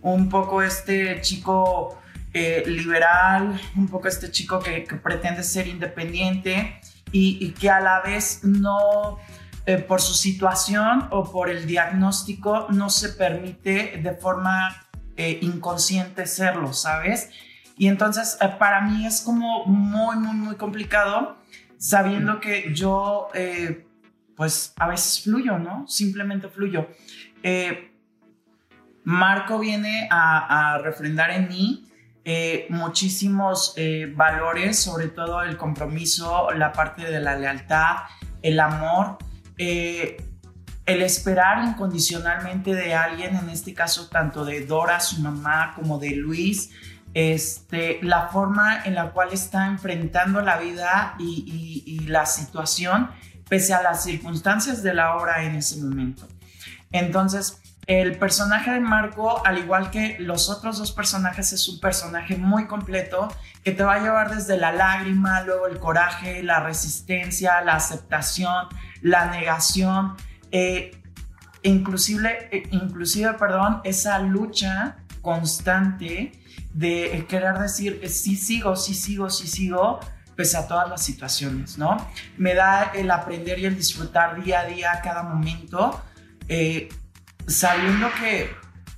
[0.02, 1.98] un poco este chico
[2.34, 8.44] eh, liberal, un poco este chico que, pretende ser independiente y, que a la vez
[8.44, 9.16] no,
[9.64, 16.74] eh, por su situación o por el diagnóstico, no se permite de forma inconsciente serlo,
[16.74, 17.30] ¿sabes?
[17.78, 21.38] Y entonces para mí es como muy, muy, muy complicado
[21.78, 23.28] sabiendo que yo,
[24.40, 25.86] pues a veces fluyo, ¿no?
[25.86, 26.88] Simplemente fluyo.
[27.42, 27.92] Eh,
[29.04, 31.86] Marco viene a, refrendar en mí
[32.24, 37.96] eh, muchísimos eh, valores, sobre todo el compromiso, la parte de la lealtad,
[38.40, 39.18] el amor,
[39.58, 40.16] el
[40.86, 46.70] esperar incondicionalmente de alguien, en este caso tanto de Dora, su mamá, como de Luis,
[47.12, 53.10] este, la forma en la cual está enfrentando la vida y la situación
[53.50, 56.26] pese a las circunstancias de la obra en ese momento.
[56.92, 62.36] Entonces, el personaje de Marco, al igual que los otros dos personajes, es un personaje
[62.36, 63.28] muy completo
[63.64, 68.68] que te va a llevar desde la lágrima, luego el coraje, la resistencia, la aceptación,
[69.02, 70.14] la negación,
[70.52, 71.02] eh,
[71.64, 76.32] inclusive, eh, inclusive, perdón, esa lucha constante
[76.72, 79.98] de querer decir eh, sí sigo, sí sigo, sí sigo,
[80.40, 81.98] pese a todas las situaciones, ¿no?
[82.38, 86.02] Me da el aprender y el disfrutar día a día, cada momento,
[86.48, 86.88] eh,
[87.46, 88.50] sabiendo que,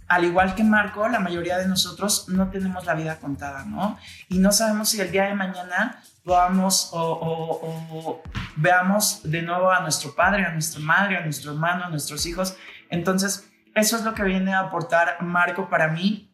[0.07, 3.98] al igual que Marco, la mayoría de nosotros no tenemos la vida contada, ¿no?
[4.28, 8.22] Y no sabemos si el día de mañana podamos o,
[8.55, 12.57] veamos de nuevo a nuestro padre, a nuestra madre, a nuestro hermano, a nuestros hijos.
[12.88, 16.33] Entonces, eso es lo que viene a aportar Marco para mí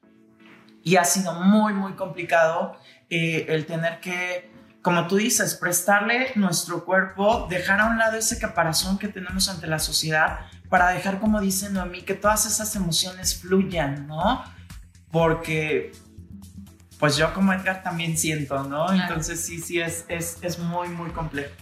[0.85, 2.77] y ha sido muy, muy complicado
[3.09, 4.58] eh, el tener que,
[4.89, 9.67] como tú dices, prestarle nuestro cuerpo, dejar a un lado ese caparazón que tenemos ante
[9.67, 14.43] la sociedad para dejar, como dice Noemí, que todas esas emociones fluyan, ¿no?
[15.11, 15.93] Porque,
[16.99, 18.87] pues yo como Edgar también siento, ¿no?
[18.87, 19.03] Claro.
[19.03, 21.53] Entonces sí, sí, es, es, es muy, muy complejo.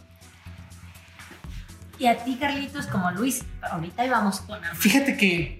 [1.98, 4.80] y a ti, Carlitos, como Luis, ahorita íbamos con Armando.
[4.80, 5.58] Fíjate que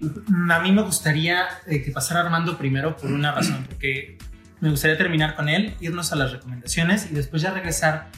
[0.51, 4.19] a mí me gustaría eh, que pasara Armando primero por una razón, porque
[4.61, 8.09] me gustaría terminar con él, irnos a las recomendaciones y después ya regresar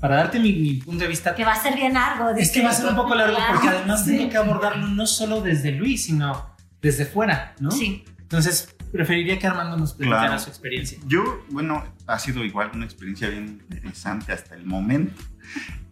[0.00, 1.34] para darte mi, mi punto de vista.
[1.34, 2.30] Que va a ser bien largo.
[2.30, 4.16] Es que va a ser un poco largo porque además Sí.
[4.16, 7.70] tengo que abordarlo no solo desde Luis, sino desde fuera, ¿no?
[7.72, 8.04] Sí.
[8.20, 10.38] Entonces, preferiría que Armando nos platicara Claro.
[10.40, 10.98] su experiencia.
[11.06, 15.20] Yo, bueno, ha sido igual una experiencia bien interesante hasta el momento.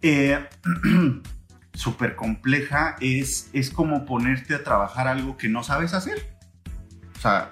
[0.01, 0.39] Eh,
[1.73, 6.17] Súper compleja, es, es como ponerte a trabajar algo que no sabes hacer.
[7.15, 7.51] O sea,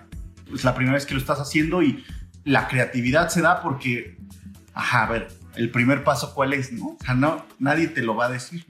[0.52, 2.04] es la primera vez que lo estás haciendo y
[2.46, 4.18] la creatividad se da porque,
[4.74, 6.90] ajá, a ver, el primer paso cuál es, ¿no?
[6.90, 8.66] O sea, no, nadie te lo va a decir.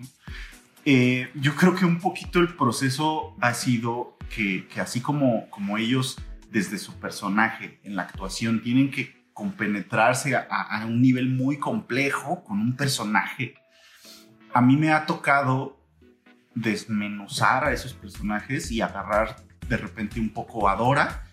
[0.85, 5.77] Eh, yo creo que un poquito el proceso ha sido que, que así como, como
[5.77, 6.17] ellos
[6.51, 11.57] desde su personaje en la actuación tienen que compenetrarse a, a- a un nivel muy
[11.59, 13.55] complejo con un personaje.
[14.53, 15.77] A mí me ha tocado
[16.53, 19.35] desmenuzar a esos personajes y agarrar
[19.67, 21.24] de repente un poco a Dora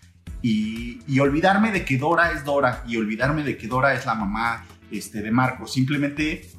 [0.43, 4.65] y, olvidarme de que Dora es Dora y olvidarme de que Dora es la mamá
[4.91, 5.67] este, de Marco.
[5.67, 6.51] Simplemente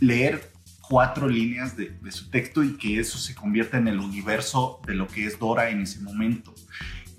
[0.00, 4.94] leer cuatro líneas de, su texto y que eso se convierta en el universo de
[4.94, 6.54] lo que es Dora en ese momento.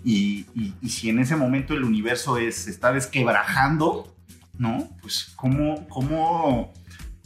[0.04, 0.48] Y,
[0.88, 4.15] si en ese momento el universo es, se está desquebrajando,
[4.58, 4.89] ¿no?
[5.02, 6.74] Pues cómo, cómo,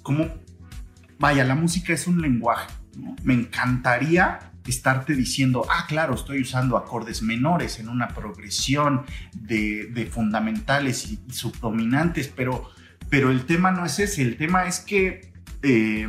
[0.02, 0.30] cómo,
[1.18, 2.70] vaya, la música es un lenguaje.
[3.24, 10.06] Me encantaría estarte diciendo, ah, claro, estoy usando acordes menores en una progresión de, de
[10.08, 12.70] fundamentales y, y subdominantes, pero,
[13.10, 16.08] pero el tema no es ese, el tema es que eh,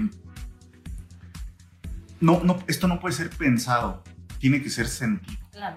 [2.21, 4.03] no, no, esto no puede ser pensado,
[4.38, 5.40] tiene que ser sentido.
[5.53, 5.77] Claro.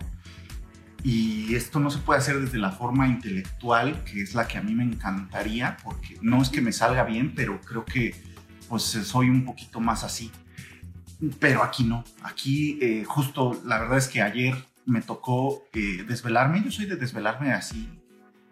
[1.03, 4.61] Y esto no se puede hacer desde la forma intelectual, que es la que a
[4.61, 8.13] mí me encantaría, porque no es que me salga bien, pero creo que
[8.67, 10.31] pues soy un poquito más así.
[11.39, 12.03] Pero aquí no.
[12.23, 14.55] Aquí eh, justo la verdad es que ayer
[14.86, 16.63] me tocó eh, desvelarme.
[16.63, 17.99] Yo soy de desvelarme así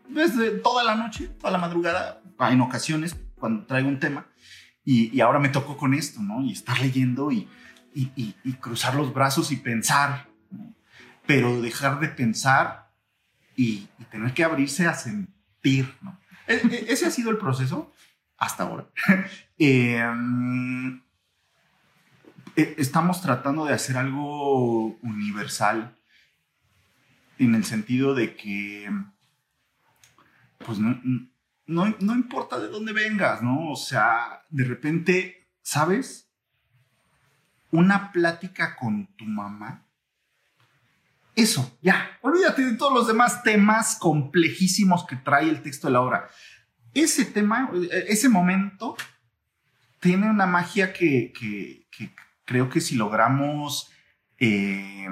[0.10, 4.28] desde toda la noche, toda la madrugada, en ocasiones cuando traigo un tema.
[4.84, 6.42] Y, ahora me tocó con esto, ¿no?
[6.42, 7.48] Y estar leyendo y,
[7.94, 10.28] y- cruzar los brazos y pensar,
[11.26, 12.90] pero dejar de pensar
[13.56, 16.18] y, tener que abrirse a sentir, ¿no?
[16.48, 17.92] E- e- ese ha sido el proceso
[18.38, 18.88] hasta ahora.
[19.60, 20.00] Eh,
[22.58, 25.96] estamos tratando de hacer algo universal
[27.38, 28.90] en el sentido de que,
[30.66, 31.00] pues no,
[31.68, 33.70] no, no importa de dónde vengas, ¿no?
[33.70, 36.28] O sea, de repente, ¿sabes?
[37.72, 39.86] Una plática con tu mamá.
[41.36, 46.02] Eso, ya, olvídate de todos los demás temas complejísimos que trae el texto de la
[46.02, 46.28] obra.
[46.96, 48.98] Ese tema, eh, ese momento,
[50.00, 51.86] tiene una magia que- que
[52.48, 53.92] creo que si logramos,
[54.40, 55.08] eh,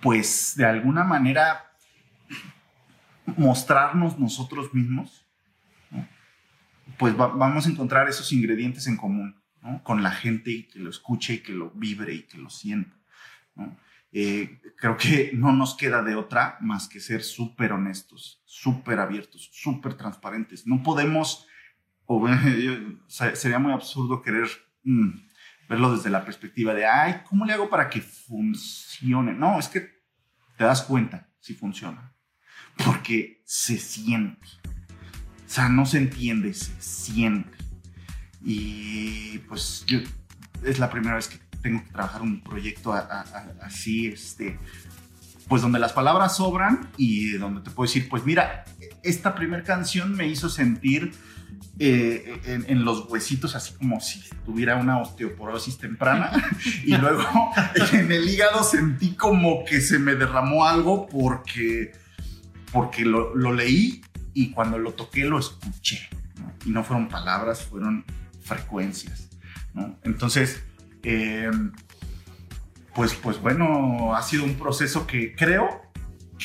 [0.00, 1.72] pues de alguna manera,
[3.36, 5.24] mostrarnos nosotros mismos,
[5.90, 6.06] ¿no?
[6.98, 9.82] pues va- vamos a encontrar esos ingredientes en común, ¿no?
[9.84, 12.96] Con la gente y que lo escuche y que lo vibre y que lo sienta,
[13.54, 13.76] ¿no?
[14.14, 19.48] Eh, creo que no nos queda de otra más que ser súper honestos, súper abiertos,
[19.52, 20.66] súper transparentes.
[20.66, 21.46] No podemos,
[22.06, 22.26] o
[23.08, 24.48] sería muy absurdo querer
[24.84, 25.10] mm,
[25.72, 29.32] verlo desde la perspectiva de, ay, ¿cómo le hago para que funcione?
[29.32, 29.80] No, es que
[30.58, 32.14] te das cuenta si funciona,
[32.84, 34.46] porque se siente.
[34.66, 37.56] O sea, no se entiende, se siente.
[38.42, 40.00] Y pues yo,
[40.62, 42.92] es la primera vez que tengo que trabajar un proyecto
[43.62, 44.58] así, este,
[45.48, 48.64] pues donde las palabras sobran y donde te puedo decir, pues mira,
[49.02, 51.14] esta primera canción me hizo sentir
[51.78, 56.30] eh, en, los huesitos así como si tuviera una osteoporosis temprana
[56.84, 57.24] y luego
[57.92, 61.92] en el hígado sentí como que se me derramó algo porque,
[62.72, 64.02] porque lo, lo leí
[64.34, 66.08] y cuando lo toqué lo escuché.
[66.64, 68.04] Y no fueron palabras, fueron
[68.40, 69.28] frecuencias.
[69.74, 69.98] ¿no?
[70.04, 70.62] Entonces,
[71.02, 71.50] eh,
[72.94, 75.82] pues, pues bueno, ha sido un proceso que creo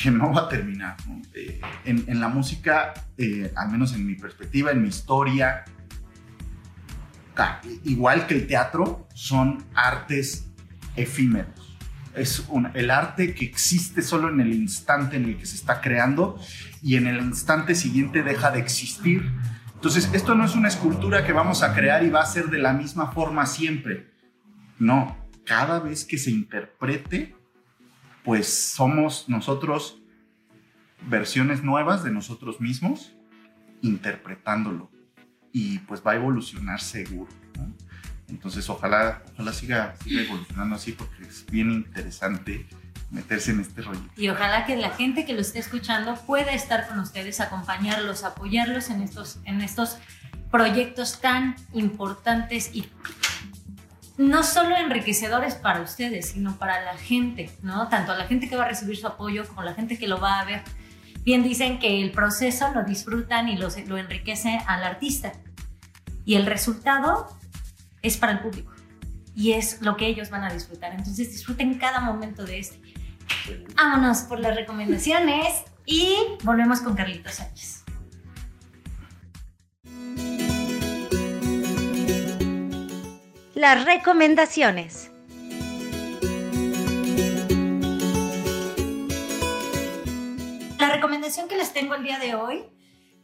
[0.00, 0.96] que no va a terminar.
[1.34, 5.64] Eh, en, la música, eh, al menos en mi perspectiva, en mi historia,
[7.84, 10.48] igual que el teatro, son artes
[10.96, 11.76] efímeros.
[12.14, 16.40] Es el arte que existe solo en el instante en el que se está creando
[16.82, 19.30] y en el instante siguiente deja de existir.
[19.74, 22.58] Entonces, esto no es una escultura que vamos a crear y va a ser de
[22.58, 24.10] la misma forma siempre.
[24.80, 27.37] No, cada vez que se interprete,
[28.28, 30.02] pues somos nosotros
[31.08, 33.14] versiones nuevas de nosotros mismos
[33.80, 34.90] interpretándolo
[35.50, 37.32] y pues va a evolucionar seguro.
[38.28, 42.68] Entonces ojalá, ojalá siga, siga evolucionando así porque es bien interesante
[43.10, 44.04] meterse en este rollo.
[44.14, 48.90] Y ojalá que la gente que lo esté escuchando pueda estar con ustedes, acompañarlos, apoyarlos
[48.90, 49.96] en estos, en estos
[50.50, 52.90] proyectos tan importantes y
[54.18, 57.88] no solo enriquecedores para ustedes, sino para la gente, ¿no?
[57.88, 60.40] Tanto la gente que va a recibir su apoyo como la gente que lo va
[60.40, 60.62] a ver.
[61.24, 65.32] Bien dicen que el proceso lo disfrutan y lo, lo enriquece al artista.
[66.24, 67.28] Y el resultado
[68.02, 68.72] es para el público.
[69.36, 70.90] Y es lo que ellos van a disfrutar.
[70.92, 72.80] Entonces disfruten cada momento de este.
[73.76, 77.84] Vámonos por las recomendaciones y volvemos con Carlitos Sánchez.
[83.58, 85.10] Las recomendaciones.
[90.78, 92.66] La recomendación que les tengo el día de hoy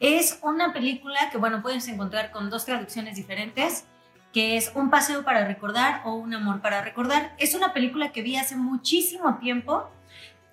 [0.01, 3.85] es una película que, bueno, puedes encontrar con dos traducciones diferentes,
[4.33, 7.37] que es Un paseo para recordar o Un amor para recordar.
[7.39, 9.89] Es una película que vi hace muchísimo tiempo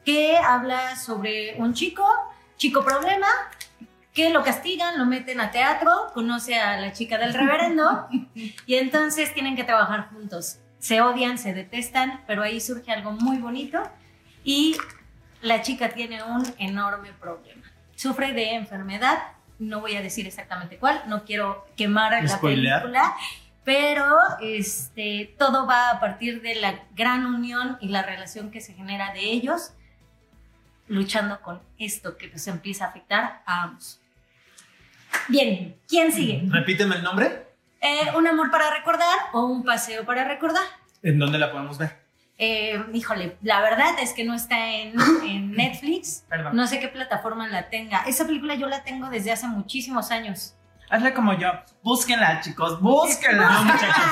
[0.05, 2.05] que habla sobre un chico,
[2.55, 3.25] chico problema,
[4.13, 8.07] que lo castigan, lo meten a teatro, conoce a la chica del reverendo
[8.65, 10.59] y entonces tienen que trabajar juntos.
[10.79, 13.81] Se odian, se detestan, pero ahí surge algo muy bonito
[14.43, 14.75] y
[15.41, 17.71] la chica tiene un enorme problema.
[17.95, 19.19] Sufre de enfermedad,
[19.59, 22.81] no voy a decir exactamente cuál, no quiero quemar la Spoilear.
[22.81, 23.15] película,
[23.63, 28.73] pero este, todo va a partir de la gran unión y la relación que se
[28.73, 29.73] genera de ellos
[30.87, 34.00] luchando con esto que nos empieza a afectar a ambos.
[35.27, 36.43] Bien, ¿quién sigue?
[36.47, 37.47] Repíteme el nombre.
[37.81, 40.63] Eh, ¿Un amor para recordar o un paseo para recordar?
[41.03, 41.99] ¿En dónde la podemos ver?
[42.37, 44.93] Eh, híjole, la verdad es que no está en,
[45.23, 46.25] en Netflix.
[46.27, 46.55] Perdón.
[46.55, 48.03] No sé qué plataforma la tenga.
[48.07, 50.55] Esa película yo la tengo desde hace muchísimos años.
[50.91, 51.49] Hazle como yo.
[51.83, 52.81] Búsquenla, chicos.
[52.81, 53.49] Búsquenla.
[53.49, 54.05] No, muchachos.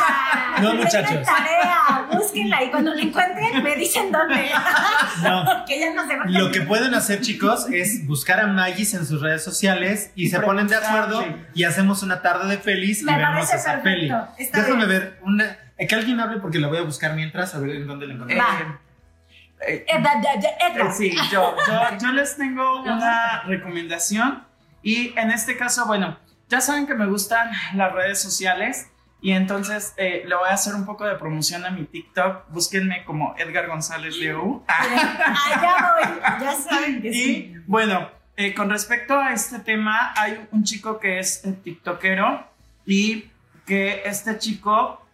[0.62, 1.26] No, muchachos.
[1.26, 4.50] tarea, búsquenla y cuando la encuentren me dicen dónde.
[5.24, 5.44] No.
[5.60, 8.94] Porque ya no se va a Lo que pueden hacer, chicos, es buscar a Magis
[8.94, 12.58] en sus redes sociales y, Y se ponen de acuerdo y hacemos una tarde de
[12.58, 14.10] pelis Me y vemos esa peli.
[14.38, 14.90] Está Déjame bien.
[15.02, 15.58] ver una.
[15.78, 18.14] eh, Que alguien hable porque la voy a buscar mientras a ver en dónde la
[18.14, 18.38] encontré.
[18.38, 19.86] Eh, eh.
[19.90, 24.46] Eh, Sí, yo, yo, yo les tengo una recomendación
[24.82, 26.18] Y en este caso, bueno,
[26.50, 28.90] ya saben que me gustan las redes sociales
[29.22, 32.50] y entonces eh, le voy a hacer un poco de promoción a mi TikTok.
[32.50, 34.64] Búsquenme como Edgar González Leu.
[34.68, 37.56] Allá voy, ya saben que Y sí.
[37.68, 42.48] bueno, eh, con respecto a este tema, hay un chico que es eh, TikTokero
[42.86, 43.30] y
[43.66, 45.06] que este chico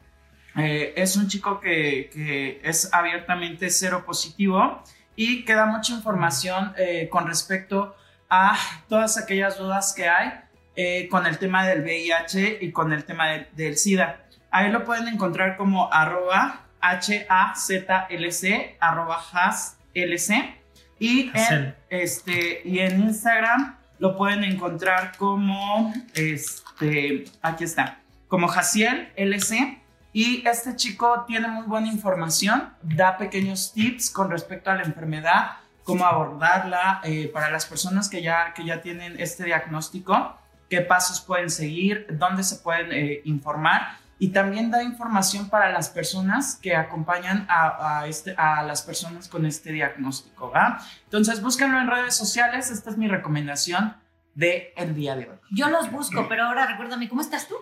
[0.55, 4.83] eh, es un chico que, que es abiertamente cero positivo
[5.15, 6.73] y que da mucha información
[7.09, 7.95] con respecto
[8.29, 8.57] a
[8.88, 10.45] todas aquellas dudas que hay
[10.76, 14.19] eh, con el tema del VIH y con el tema del- del SIDA.
[14.51, 20.55] Ahí lo pueden encontrar como arroba H-A-Z-L-C, arroba HASLC.
[20.99, 29.09] Y en, este, y en Instagram lo pueden encontrar como, este, aquí está, como Jaciel
[29.15, 29.80] LC.
[30.13, 35.57] Y este chico tiene muy buena información, da pequeños tips con respecto a la enfermedad,
[35.84, 40.38] cómo abordarla eh, para las personas que ya, que ya tienen este diagnóstico,
[40.70, 45.89] qué pasos pueden seguir, dónde se pueden eh, informar y también da información para las
[45.89, 50.49] personas que acompañan a, a este, a las personas con este diagnóstico.
[50.51, 50.80] ¿va?
[51.03, 53.95] Entonces búsquenlo en redes sociales, esta es mi recomendación
[54.34, 55.38] del el día de hoy.
[55.51, 57.55] Yo los busco, pero ahora recuérdame, ¿cómo estás tú?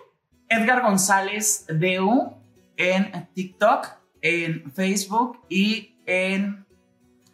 [0.48, 2.36] Edgar González DU
[2.76, 3.88] en TikTok,
[4.20, 6.66] en Facebook y en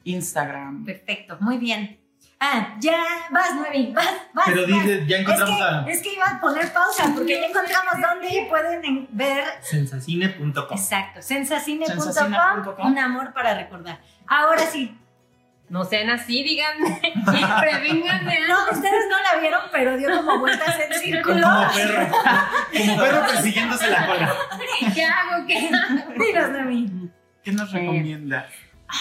[0.05, 0.85] Instagram.
[0.85, 2.00] Perfecto, muy bien.
[2.43, 2.97] Ah, ya,
[3.31, 4.47] vas, Nuevi, vas, vas.
[4.47, 4.85] Pero vas.
[4.85, 7.93] dice, ya encontramos es a que, es que iba a poner pausa porque ya encontramos
[8.01, 9.45] dónde pueden en- ver.
[9.61, 10.67] sensacine.com.
[10.79, 14.01] Exacto, sensacine.com, un amor para recordar.
[14.27, 14.97] Ahora sí,
[15.69, 17.01] No sean así, díganme.
[17.61, 18.41] Prevénganme.
[18.49, 21.47] no, ustedes no la vieron, pero dio como vueltas en círculo.
[21.47, 22.09] Como perro.
[22.77, 24.35] Como perro persiguiéndose la cola.
[24.95, 25.47] ¿Qué hago?
[25.47, 26.13] ¿Qué hago?
[26.19, 27.11] Dinos.
[27.45, 28.49] ¿Qué nos recomienda?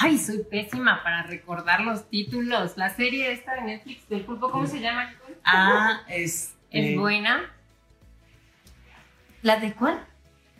[0.01, 2.77] Ay, soy pésima para recordar los títulos.
[2.77, 5.11] La serie esta de Netflix del pulpo, ¿cómo se llama?
[5.43, 7.51] Ah, es, Es buena.
[9.41, 10.05] ¿La de cuál?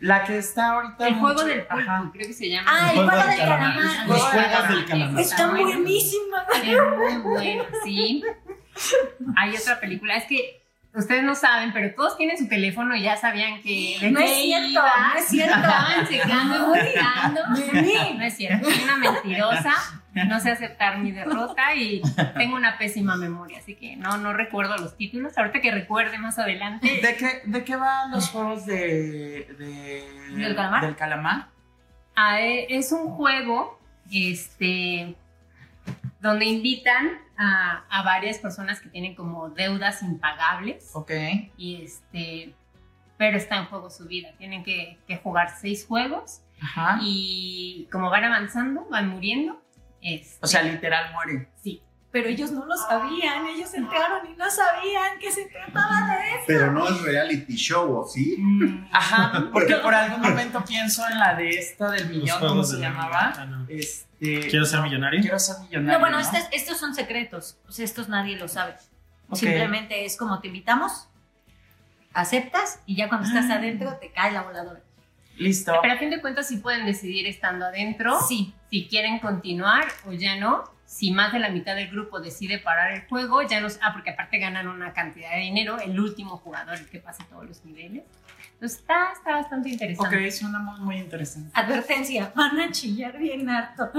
[0.00, 1.06] la que está ahorita.
[1.08, 2.10] El juego mucho- del pulpo, Ajá.
[2.14, 2.70] creo que se llama.
[2.72, 3.74] Ah, el Juego juego del del calamar.
[3.76, 4.08] calamar.
[4.08, 5.20] Los juegos del calamar.
[5.20, 6.46] Está buenísima.
[6.64, 8.24] Es muy buena, sí.
[9.36, 10.59] Hay otra película, es que
[10.94, 13.96] ustedes no saben, pero todos tienen su teléfono y ya sabían que.
[14.00, 14.82] de No es cierto, iba.
[15.14, 15.56] no es cierto.
[15.56, 16.06] Estaban.
[17.72, 18.18] Neni.
[18.18, 19.72] No es cierto, soy una mentirosa,
[20.26, 22.02] no sé aceptar mi derrota y
[22.36, 25.36] tengo una pésima memoria, así que no, no recuerdo los títulos.
[25.38, 27.00] Ahorita que recuerde más adelante.
[27.02, 30.84] ¿De qué, ¿De qué van los juegos de, de- ¿Del calamar?
[30.84, 31.46] Del calamar?
[32.16, 33.78] Ah, eh, es un juego
[34.12, 35.14] este,
[36.20, 37.08] donde invitan
[37.42, 40.90] a, a varias personas que tienen como deudas impagables.
[40.94, 41.10] Ok.
[41.56, 42.54] y este
[43.16, 46.98] pero está en juego su vida tienen que, que jugar seis juegos Ajá.
[47.02, 49.60] y como van avanzando van muriendo
[50.00, 51.48] este, O sea, literal muere.
[51.62, 51.82] sí
[52.12, 56.44] Pero ellos no lo sabían, ellos entraron y no sabían que se trataba de eso.
[56.46, 58.34] Pero no es reality show, ¿o sí?
[58.36, 62.78] Mm, Ajá, porque por algún momento pienso en la de esta del millón, ¿cómo se
[62.78, 63.32] llamaba?
[63.36, 63.64] Ah, no.
[63.68, 65.20] Este, ¿Quiero ser millonario?
[65.20, 65.92] Quiero ser millonario.
[65.92, 66.22] No, bueno, ¿no?
[66.22, 67.58] estos, estos son secretos.
[67.68, 68.74] O sea, estos nadie lo sabe.
[69.28, 69.36] Ok.
[69.36, 71.06] Simplemente es como te invitamos,
[72.12, 73.54] aceptas y ya cuando estás Ah.
[73.54, 74.80] adentro te cae la voladora.
[75.36, 75.72] Listo.
[75.80, 78.52] pero a fin de cuentas sí pueden decidir estando adentro Sí.
[78.68, 82.90] si quieren continuar o ya no si más de la mitad del grupo decide parar
[82.90, 86.74] el juego ya no ah porque aparte ganan una cantidad de dinero el último jugador
[86.78, 88.02] el que pase todos los niveles
[88.54, 91.50] entonces está, está bastante interesante Ok, suena muy, muy interesante.
[91.54, 93.90] Advertencia, van a chillar bien harto.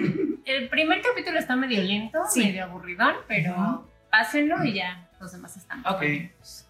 [0.46, 2.44] El primer capítulo está medio lento, Sí.
[2.46, 5.80] medio aburridón, pero pásenlo y ya los demás están.
[5.86, 6.02] Ok.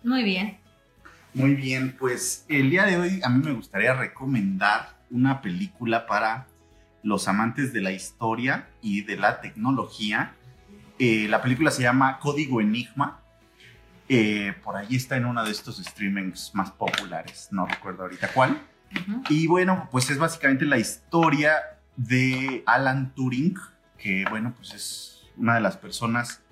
[0.02, 0.58] Muy bien.
[1.34, 6.48] Muy bien, pues el día de hoy a mí me gustaría recomendar una película para
[7.06, 10.34] los amantes de la historia y de la tecnología.
[10.98, 13.20] Eh, la película se llama Código Enigma.
[14.08, 18.60] Eh, por ahí está en uno de estos streamings más populares, no recuerdo ahorita cuál.
[18.92, 19.22] Ujú.
[19.28, 21.54] Y bueno, pues es básicamente la historia
[21.96, 23.56] de Alan Turing,
[23.98, 26.42] que bueno, pues es una de las personas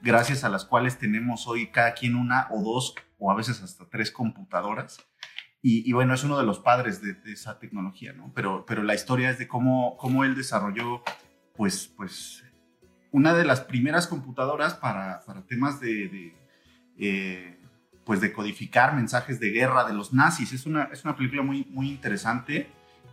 [0.00, 3.84] gracias a las cuales tenemos hoy cada quien una o dos o a veces hasta
[3.86, 4.98] tres computadoras.
[5.66, 8.30] Y, y bueno, es uno de los padres de, de esa tecnología, ¿no?
[8.34, 11.02] Pero, pero la historia es de cómo, cómo él desarrolló,
[11.56, 12.44] pues, pues,
[13.12, 16.36] una de las primeras computadoras para, para temas de, de,
[16.98, 17.58] eh,
[18.04, 20.52] pues, de codificar mensajes de guerra de los nazis.
[20.52, 22.68] Es una, es una película muy, muy interesante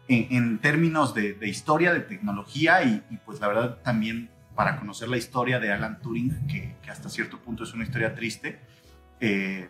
[0.09, 4.77] en, en términos de, de historia, de tecnología y, y, pues la verdad también para
[4.77, 8.59] conocer la historia de Alan Turing, que, que hasta cierto punto es una historia triste.
[9.21, 9.69] Eh,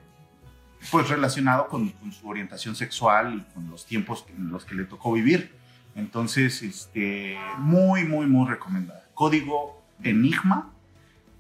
[0.90, 4.86] pues relacionado con, con, su orientación sexual y con los tiempos en los que le
[4.86, 5.54] tocó vivir.
[5.96, 9.04] Entonces, este, muy, muy, muy recomendada.
[9.14, 10.72] Código Enigma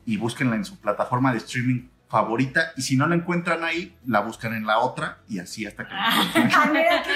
[0.06, 4.20] y búsquenla en su plataforma de streaming favorita y si no la encuentran ahí, la
[4.20, 7.12] buscan en la otra y así hasta que la Ah, mira qué.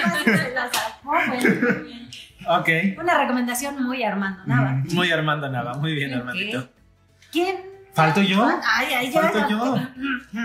[2.48, 2.68] Ok.
[3.00, 4.72] Una recomendación muy Armando Nava.
[4.72, 6.18] Mm, Muy Armando Nava, muy bien, Ok.
[6.20, 6.68] Armandito.
[7.30, 7.56] ¿Quién?
[7.96, 8.46] ¿Falto yo?
[8.62, 9.22] Ay, ay, ya.
[9.22, 9.48] Falto ya.
[9.48, 9.76] yo.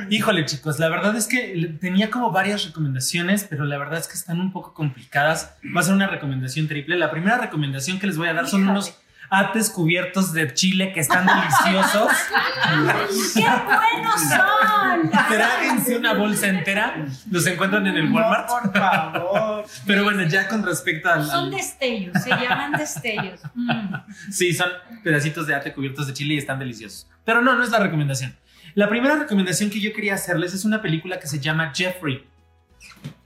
[0.09, 4.13] Híjole, chicos, la verdad es que tenía como varias recomendaciones, pero la verdad es que
[4.13, 5.57] están un poco complicadas.
[5.75, 6.95] Va a ser una recomendación triple.
[6.95, 8.95] La primera recomendación que les voy a dar son unos
[9.33, 12.11] ates cubiertos de chile que están deliciosos.
[13.33, 15.09] ¡Qué buenos son!
[15.09, 17.05] Tráguense una bolsa entera.
[17.31, 18.49] Los encuentran en el Walmart.
[18.49, 19.65] por favor.
[19.87, 21.25] Pero bueno, ya con respecto al.
[21.25, 23.39] Son destellos, se llaman destellos.
[23.55, 23.95] Mm.
[24.29, 24.69] Sí, son
[25.01, 27.07] pedacitos de ate cubiertos de chile y están deliciosos.
[27.23, 28.35] Pero no, no es la recomendación.
[28.75, 32.27] La primera recomendación que yo quería hacerles es una película que se llama Jeffrey.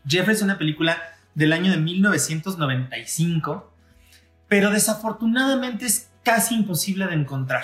[0.07, 1.01] Jeffrey es una película
[1.33, 3.74] del año de 1995,
[4.47, 7.63] pero desafortunadamente es casi imposible de encontrar.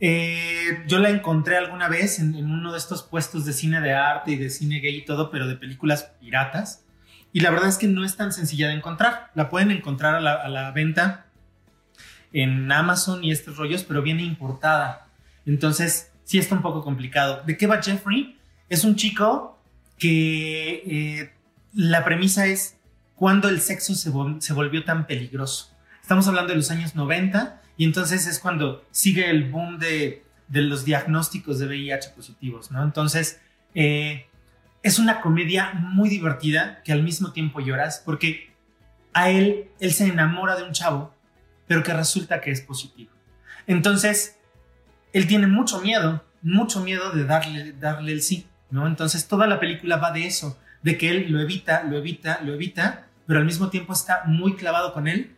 [0.00, 4.32] Eh, yo la encontré alguna vez en, uno de estos puestos de cine de arte
[4.32, 6.84] y de cine gay y todo, pero de películas piratas.
[7.32, 9.30] Y la verdad es que no es tan sencilla de encontrar.
[9.34, 11.26] La pueden encontrar a la, venta
[12.32, 15.08] en Amazon y estos rollos, pero viene importada.
[15.46, 17.42] Entonces, sí está un poco complicado.
[17.44, 18.38] ¿De qué va Jeffrey?
[18.68, 19.58] Es un chico
[19.98, 21.34] que eh,
[21.72, 22.76] la premisa es
[23.14, 24.10] cuando el sexo se
[24.52, 25.73] volvió tan peligroso.
[26.04, 30.60] Estamos hablando de los años 90 y entonces es cuando sigue el boom de, de
[30.60, 32.82] los diagnósticos de VIH positivos, ¿no?
[32.82, 33.40] Entonces,
[33.74, 34.26] eh,
[34.82, 38.52] es una comedia muy divertida que al mismo tiempo lloras porque
[39.14, 41.14] a él, él se enamora de un chavo,
[41.66, 43.10] pero que resulta que es positivo.
[43.66, 44.36] Entonces,
[45.14, 48.86] él tiene mucho miedo, mucho miedo de darle, darle el sí, ¿no?
[48.86, 52.52] Entonces, toda la película va de eso, de que él lo evita, lo evita, lo
[52.52, 55.34] evita, pero al mismo tiempo está muy clavado con él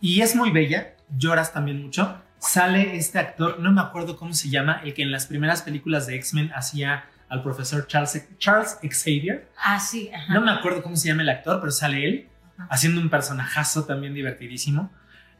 [0.00, 2.20] y es muy bella, lloras también mucho.
[2.38, 6.06] Sale este actor, no me acuerdo cómo se llama, el que en las primeras películas
[6.06, 9.48] de X-Men hacía al profesor Charles, Charles Xavier.
[9.62, 10.34] Ah, sí, ajá.
[10.34, 12.28] No me acuerdo cómo se llama el actor, pero sale él
[12.68, 14.90] haciendo un personajazo también divertidísimo.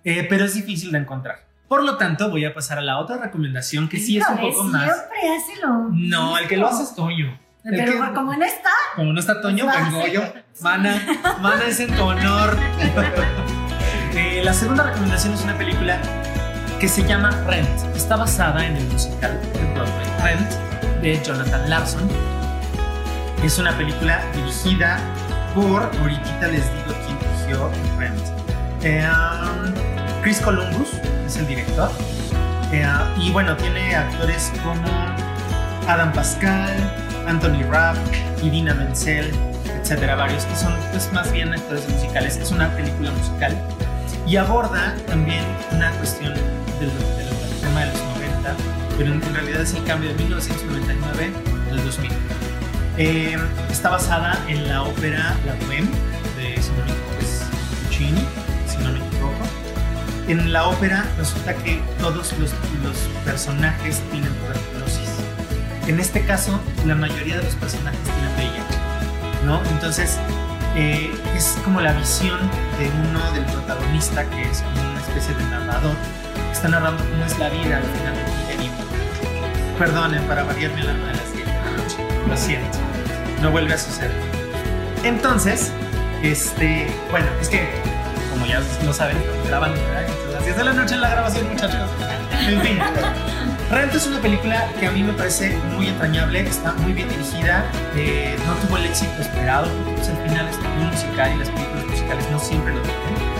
[0.03, 1.45] Eh, pero es difícil de encontrar.
[1.69, 4.65] Por lo tanto, voy a pasar a la otra recomendación que sí es un poco
[4.65, 4.85] más.
[4.85, 7.39] Siempre hace lo No, el que lo hace es Toño.
[7.65, 10.23] El Pero que- como no está, Como no está Toño, Pues vengo yo.
[10.63, 11.01] Mana,
[11.41, 12.57] Mana es en tu honor.
[14.15, 15.99] La segunda recomendación es una película
[16.79, 17.97] que se llama Rent.
[17.97, 22.09] Está basada en el musical de Broadway Rent de Jonathan Larson.
[23.43, 25.01] Es una película dirigida
[25.53, 28.21] por, ahorita les digo quién dirigió Rent.
[28.85, 30.91] Eh, um, Chris Columbus
[31.27, 31.91] es el director.
[32.71, 32.87] Eh,
[33.19, 34.87] y bueno, tiene actores como
[35.89, 36.73] Adam Pascal,
[37.27, 37.97] Anthony Rapp,
[38.45, 39.33] Idina Menzel,
[39.81, 42.37] etcétera, varios que son pues, más bien actores musicales.
[42.37, 43.61] Es una película musical
[44.27, 46.43] y aborda también una cuestión del,
[46.81, 48.55] del tema de los 90,
[48.97, 51.33] pero en, realidad es el cambio de 1999
[51.71, 52.11] al 2000.
[52.97, 53.37] Eh,
[53.71, 55.89] está basada en la ópera La Bohème
[56.37, 57.43] de, si no me equivoco, es
[57.85, 58.25] Puccini,
[58.69, 58.95] si no.
[60.27, 62.53] En la ópera resulta que todos los,
[62.83, 62.97] los
[63.27, 65.11] personajes tienen tuberculosis.
[65.87, 69.61] En este caso, la mayoría de los personajes tienen VIH, ¿no?
[69.71, 70.19] Entonces,
[70.75, 72.39] eh, es como la visión
[72.79, 75.95] de uno del protagonista, que es como una especie de narrador,
[76.35, 78.73] que está narrando cómo es la vida al final del milenio.
[79.79, 81.97] Perdonen, para variarme la- a las 10 de la noche.
[82.29, 82.79] Lo siento.
[83.43, 84.13] No vuelve a suceder.
[85.03, 85.71] Entonces,
[86.23, 87.69] este, bueno, es que,
[88.31, 89.17] como ya lo saben,
[89.47, 89.73] graban
[90.33, 91.91] las 10 de la noche en la grabación, muchachos.
[92.49, 92.79] En fin.
[93.71, 97.65] Rent es una película que a mí me parece muy entrañable, está muy bien dirigida,
[97.97, 99.67] eh, no tuvo el éxito esperado,
[99.97, 100.49] pues, al final
[100.83, 103.35] musical y las películas musicales no siempre lo tienen.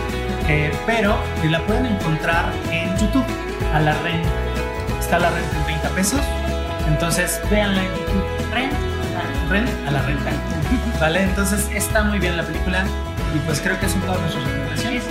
[0.47, 1.17] Eh, pero
[1.49, 3.25] la pueden encontrar en YouTube,
[3.73, 4.29] a la renta.
[4.99, 6.21] Está la renta en 30 pesos,
[6.87, 8.23] entonces véanla en YouTube.
[8.53, 8.73] Rent.
[9.49, 10.31] Rent a la renta.
[10.99, 11.23] ¿Vale?
[11.23, 12.85] Entonces está muy bien la película
[13.35, 15.03] y pues creo que son todas nuestras recomendaciones.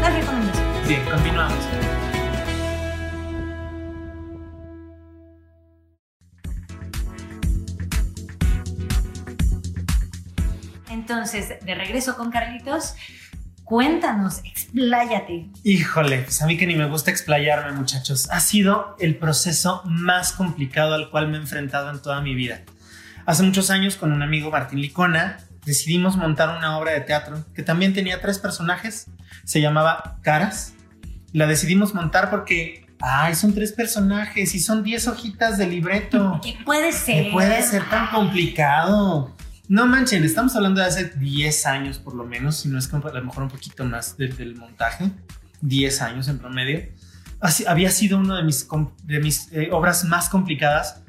[0.00, 0.88] Las recomendaciones.
[0.88, 1.91] Bien, continuamos.
[11.22, 12.96] Entonces, de regreso con Carlitos,
[13.62, 15.46] cuéntanos, expláyate.
[15.62, 18.28] Híjole, pues a mí que ni me gusta explayarme, muchachos.
[18.32, 22.62] Ha sido el proceso más complicado al cual me he enfrentado en toda mi vida.
[23.24, 27.62] Hace muchos años, con un amigo Martín Licona, decidimos montar una obra de teatro que
[27.62, 29.06] también tenía tres personajes.
[29.44, 30.74] Se llamaba Caras.
[31.32, 36.40] La decidimos montar porque, ay, son tres personajes y son diez hojitas de libreto.
[36.42, 37.26] ¿Qué puede ser?
[37.26, 39.32] ¿Qué puede ser tan complicado?
[39.72, 42.96] No manchen, estamos hablando de hace 10 años por lo menos, si no es que
[42.96, 45.10] a lo mejor un poquito más del, del montaje,
[45.62, 46.90] 10 años en promedio.
[47.40, 48.68] Así, había sido una de mis,
[49.04, 51.00] de mis eh, obras más complicadas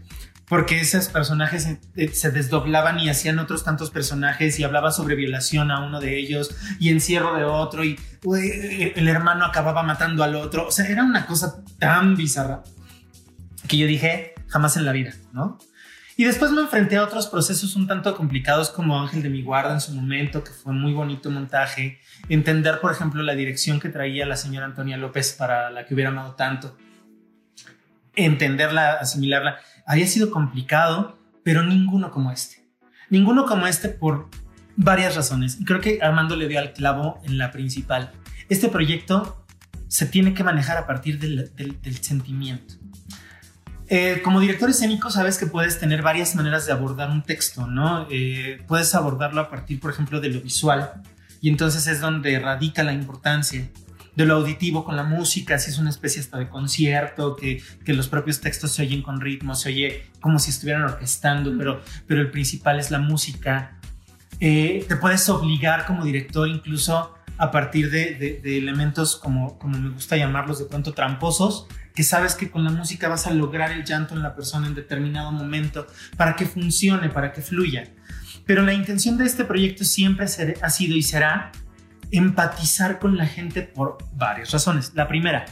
[0.47, 5.15] porque esos personajes se, eh, se desdoblaban y hacían otros tantos personajes y hablaba sobre
[5.15, 7.99] violación a uno de ellos y encierro de otro y
[8.95, 10.67] el hermano acababa matando al otro.
[10.69, 12.63] O sea, era una cosa tan bizarra
[13.67, 15.59] que yo dije jamás en la vida, ¿no?
[16.15, 19.73] Y después me enfrenté a otros procesos un tanto complicados como Ángel de mi guarda
[19.73, 21.99] en su momento, que fue muy bonito montaje.
[22.29, 26.11] Entender, por ejemplo, la dirección que traía la señora Antonia López para la que hubiera
[26.11, 26.77] amado tanto.
[28.15, 29.57] Entenderla, asimilarla.
[29.87, 32.63] Había sido complicado, pero ninguno como este.
[33.09, 34.29] Ninguno como este por
[34.75, 35.57] varias razones.
[35.65, 38.11] Creo que Armando le dio al clavo en la principal.
[38.49, 39.43] Este proyecto
[39.87, 42.75] se tiene que manejar a partir del sentimiento.
[43.95, 48.07] Eh, como director escénico sabes que puedes tener varias maneras de abordar un texto, ¿no?
[48.09, 50.93] Eh, puedes abordarlo a partir, por ejemplo, de lo visual
[51.41, 53.69] y entonces es donde radica la importancia
[54.15, 57.93] de lo auditivo con la música, si es una especie hasta de concierto, que, que
[57.93, 62.21] los propios textos se oyen con ritmo, se oye como si estuvieran orquestando, pero, pero
[62.21, 63.77] el principal es la música.
[64.39, 69.77] Eh, te puedes obligar como director incluso a partir de, de, de elementos como, como
[69.77, 73.71] me gusta llamarlos de pronto tramposos, que sabes que con la música vas a lograr
[73.71, 75.87] el llanto en la persona en determinado momento
[76.17, 77.89] para que funcione, para que fluya.
[78.45, 80.25] Pero la intención de este proyecto siempre
[80.61, 81.51] ha sido y será
[82.11, 84.91] empatizar con la gente por varias razones.
[84.95, 85.45] La primera,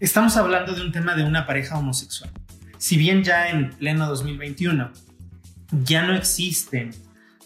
[0.00, 2.30] estamos hablando de un tema de una pareja homosexual.
[2.78, 4.92] Si bien ya en pleno 2021
[5.84, 6.90] ya no existen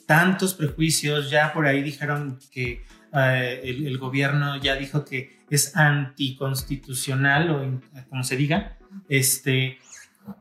[0.06, 5.76] tantos prejuicios, ya por ahí dijeron que eh, el, el, gobierno ya dijo que es
[5.76, 8.78] anticonstitucional o como se diga,
[9.08, 9.78] este,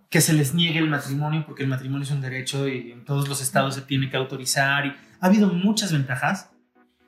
[0.10, 3.28] que se les niegue el matrimonio porque el matrimonio es un derecho y en todos
[3.28, 4.86] los estados se tiene que autorizar.
[4.86, 4.90] Y
[5.20, 6.50] ha habido muchas ventajas.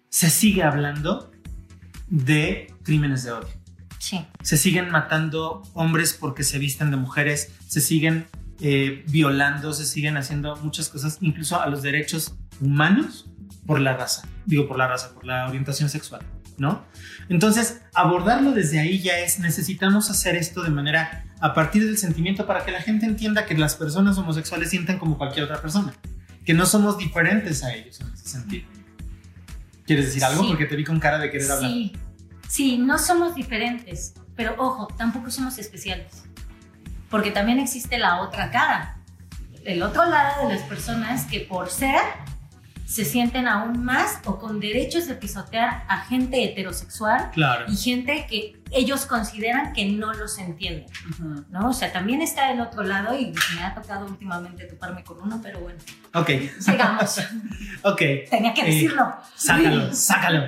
[0.09, 1.31] Se sigue hablando
[2.09, 3.49] de crímenes de odio.
[3.97, 4.25] Sí.
[4.41, 8.25] Se siguen matando hombres porque se visten de mujeres, se siguen
[8.59, 13.29] eh, violando, se siguen haciendo muchas cosas, incluso a los derechos humanos
[13.65, 14.27] por la raza.
[14.45, 16.21] Digo por la raza, por la orientación sexual.
[16.61, 16.85] ¿No?
[17.27, 22.45] Entonces, abordarlo desde ahí ya es, necesitamos hacer esto de manera a partir del sentimiento
[22.45, 25.91] para que la gente entienda que las personas homosexuales sienten como cualquier otra persona,
[26.45, 28.67] que no somos diferentes a ellos en ese sentido.
[29.85, 30.43] ¿Quieres decir algo?
[30.43, 30.49] Sí.
[30.49, 31.71] Porque te vi con cara de querer hablar.
[32.47, 36.23] Sí, no somos diferentes, pero ojo, tampoco somos especiales,
[37.09, 38.97] porque también existe la otra cara,
[39.65, 42.01] el otro lado de las personas que por ser
[42.91, 47.65] se sienten aún más o con derechos de pisotear a gente heterosexual Claro.
[47.71, 51.45] y gente que ellos consideran que no los entienden, Ujú.
[51.49, 51.69] ¿no?
[51.69, 55.39] O sea, también está el otro lado y me ha tocado últimamente toparme con uno,
[55.41, 55.79] pero bueno,
[56.13, 56.29] Ok,
[56.59, 57.19] sigamos.
[57.83, 58.01] ok.
[58.29, 59.13] Tenía que Eh, decirlo.
[59.35, 60.47] Sácalo, sácalo.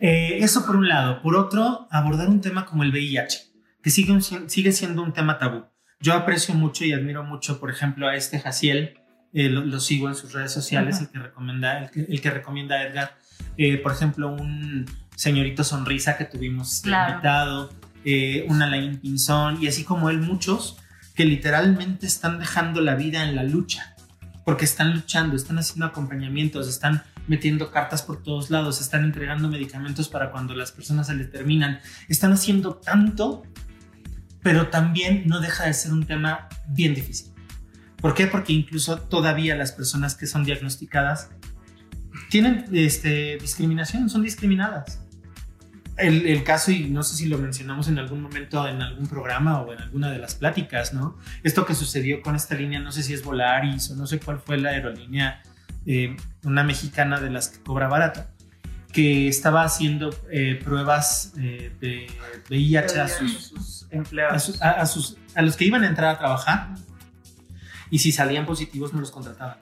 [0.00, 1.22] Eh, eso por un lado.
[1.22, 3.46] Por otro, abordar un tema como el VIH,
[3.82, 5.64] que sigue, un- sigue siendo un tema tabú.
[6.00, 9.00] Yo aprecio mucho y admiro mucho, por ejemplo, a este Jaciel,
[9.32, 12.30] eh, lo, lo sigo en sus redes sociales, el, que recomienda, el, que, el que
[12.30, 13.16] recomienda a Edgar.
[13.56, 17.12] Eh, por ejemplo, un señorito sonrisa que tuvimos Claro.
[17.12, 17.72] invitado,
[18.04, 20.78] eh, una Lain Pinzón, y así como él, muchos
[21.14, 23.94] que literalmente están dejando la vida en la lucha
[24.44, 30.08] porque están luchando, están haciendo acompañamientos, están metiendo cartas por todos lados, están entregando medicamentos
[30.08, 33.42] para cuando las personas se les terminan, están haciendo tanto,
[34.42, 37.32] pero también no deja de ser un tema bien difícil.
[38.06, 38.28] ¿Por qué?
[38.28, 41.28] Porque incluso todavía las personas que son diagnosticadas
[42.30, 45.00] tienen este, discriminación, son discriminadas.
[45.96, 49.60] El, el, caso, y no sé si lo mencionamos en algún momento en algún programa
[49.60, 51.18] o en alguna de las pláticas, ¿no?
[51.42, 54.38] Esto que sucedió con esta línea, no sé si es Volaris o no sé cuál
[54.38, 55.42] fue la aerolínea,
[55.84, 58.24] eh, una mexicana de las que cobra barato,
[58.92, 62.06] que estaba haciendo eh, pruebas eh, de
[62.50, 64.44] VIH a sus, sus a, empleados.
[64.44, 66.68] sus, a, a sus- a los que iban a entrar a trabajar
[67.90, 69.58] y si salían positivos no los contrataban.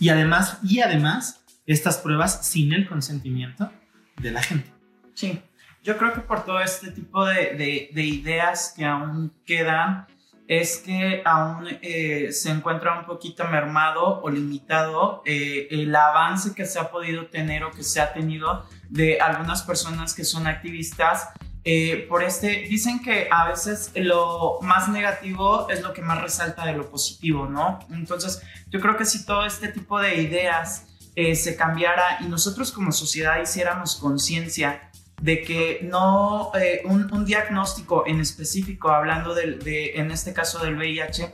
[0.00, 3.70] Y además, y además, estas pruebas sin el consentimiento
[4.18, 4.70] de la gente.
[5.14, 5.40] Sí,
[5.82, 10.06] yo creo que por todo este tipo de, de- de ideas que aún quedan,
[10.48, 16.66] es que aún eh, se encuentra un poquito mermado o limitado eh, el avance que
[16.66, 21.30] se ha podido tener o que se ha tenido de algunas personas que son activistas.
[21.68, 26.64] Eh, por este, dicen que a veces lo más negativo es lo que más resalta
[26.64, 27.80] de lo positivo, ¿no?
[27.90, 28.40] Entonces,
[28.70, 30.86] yo creo que si todo este tipo de ideas
[31.16, 34.90] eh, se cambiara y nosotros como sociedad hiciéramos conciencia
[35.20, 40.58] de que no eh, un, un diagnóstico en específico, hablando del- de, en este caso
[40.64, 41.32] del VIH,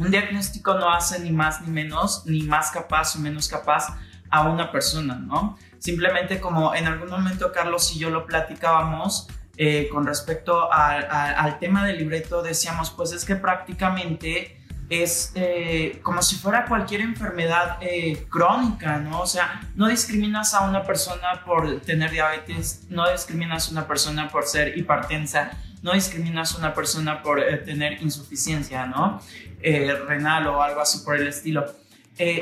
[0.00, 3.96] un diagnóstico no hace ni más ni menos, ni más capaz o menos capaz
[4.30, 5.56] a una persona, ¿no?
[5.78, 11.86] Simplemente como en algún momento Carlos y yo lo platicábamos eh, con respecto al tema
[11.86, 18.26] del libreto, decíamos, pues es que prácticamente es eh, como si fuera cualquier enfermedad eh,
[18.28, 19.20] crónica, ¿no?
[19.20, 24.28] O sea, no discriminas a una persona por tener diabetes, no discriminas a una persona
[24.28, 25.52] por ser hipertensa,
[25.82, 29.20] no discriminas a una persona por tener insuficiencia, ¿no?
[29.62, 31.64] renal o algo así por el estilo.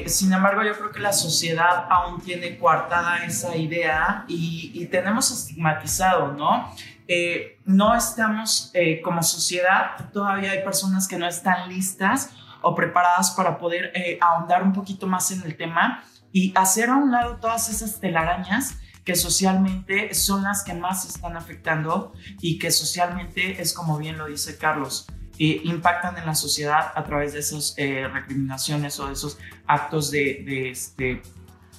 [0.07, 6.33] sin embargo, yo creo que la sociedad aún tiene coartada esa idea y tenemos estigmatizado,
[6.33, 6.75] ¿no?
[7.09, 12.31] Eh, no estamos eh, como sociedad, todavía hay personas que no están listas
[12.61, 16.97] o preparadas para poder eh, ahondar un poquito más en el tema y hacer a
[16.97, 22.71] un lado todas esas telarañas que socialmente son las que más están afectando y que
[22.71, 25.07] socialmente es como bien lo dice Carlos,
[25.39, 30.71] impactan en la sociedad a través de esas recriminaciones o de esos actos de, de,
[30.71, 31.21] este,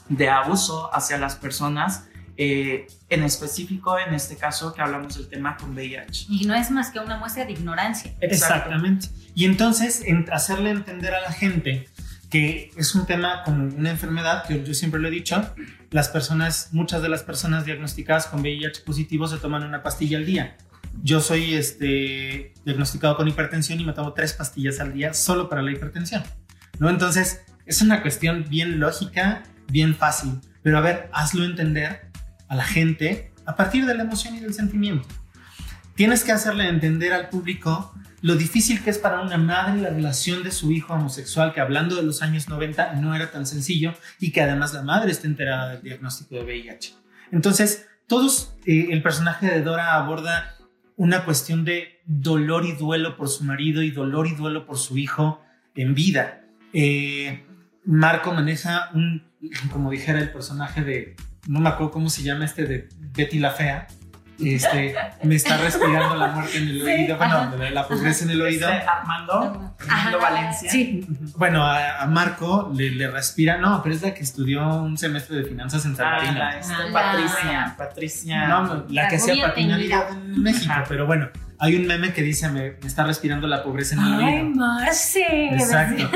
[0.10, 2.10] de abuso hacia las personas
[2.46, 6.26] eh, en específico en este caso que hablamos del tema con VIH.
[6.30, 8.14] Y no es más que una muestra de ignorancia.
[8.20, 9.08] Exactamente.
[9.34, 11.88] Y entonces hacerle entender a la gente
[12.30, 15.54] que es un tema como una enfermedad, que yo siempre lo he dicho,
[15.92, 20.26] las personas, muchas de las personas diagnosticadas con VIH positivo se toman una pastilla al
[20.26, 20.58] día.
[21.02, 25.62] Yo soy este, diagnosticado con hipertensión y me tomo tres pastillas al día solo para
[25.62, 26.24] la hipertensión.
[26.80, 26.90] ¿no?
[26.90, 30.42] Entonces, es una cuestión bien lógica, bien fácil.
[30.62, 32.13] Pero a ver, hazlo entender
[32.54, 35.08] a la gente a partir de la emoción y del sentimiento.
[35.96, 40.44] Tienes que hacerle entender al público lo difícil que es para una madre la relación
[40.44, 44.32] de su hijo homosexual, que hablando de los años 90 no era tan sencillo y
[44.32, 46.94] que además la madre está enterada del diagnóstico de VIH.
[47.32, 50.56] Entonces, todos, eh, el personaje de Dora aborda
[50.96, 54.98] una cuestión de dolor y duelo por su marido y dolor y duelo por su
[54.98, 55.42] hijo
[55.74, 56.46] en vida.
[56.72, 57.46] Eh,
[57.84, 59.24] Marco maneja un,
[59.72, 61.16] como dijera el personaje de,
[61.48, 63.88] no me acuerdo cómo se llama este de Betty la Fea.
[64.40, 68.68] Este, me está respirando la muerte en el oído, bueno, la pobreza en el oído.
[68.68, 70.72] Este, Armando, Armando Valencia.
[70.72, 71.06] Sí.
[71.38, 75.44] Bueno, a, Marco le, le, respira, no, pero es la que estudió un semestre de
[75.44, 76.50] finanzas en San ah, Marino.
[76.50, 78.48] Este, Patricia, Patricia.
[78.48, 81.30] No, la, que hacía patinaridad en México, pero bueno,
[81.60, 84.28] hay un meme que dice, me, me, está respirando la pobreza en el oído.
[84.28, 85.50] ¡Ay, Marce!
[85.54, 86.10] Exacto.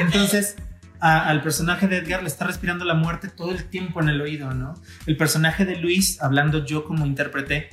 [0.00, 0.56] Entonces,
[1.00, 4.52] al personaje de Edgar le está respirando la muerte todo el tiempo en el oído,
[4.52, 4.74] ¿no?
[5.06, 7.70] El personaje de Luis, hablando yo como intérprete,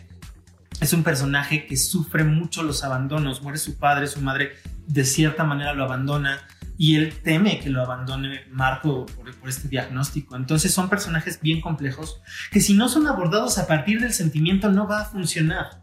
[0.80, 4.54] es un personaje que sufre mucho los abandonos, muere su padre, su madre
[4.88, 6.40] de cierta manera lo abandona
[6.78, 10.36] y él teme que lo abandone Marco por, por, este diagnóstico.
[10.36, 12.20] Entonces son personajes bien complejos
[12.52, 15.83] que si no son abordados a partir del sentimiento no va a funcionar.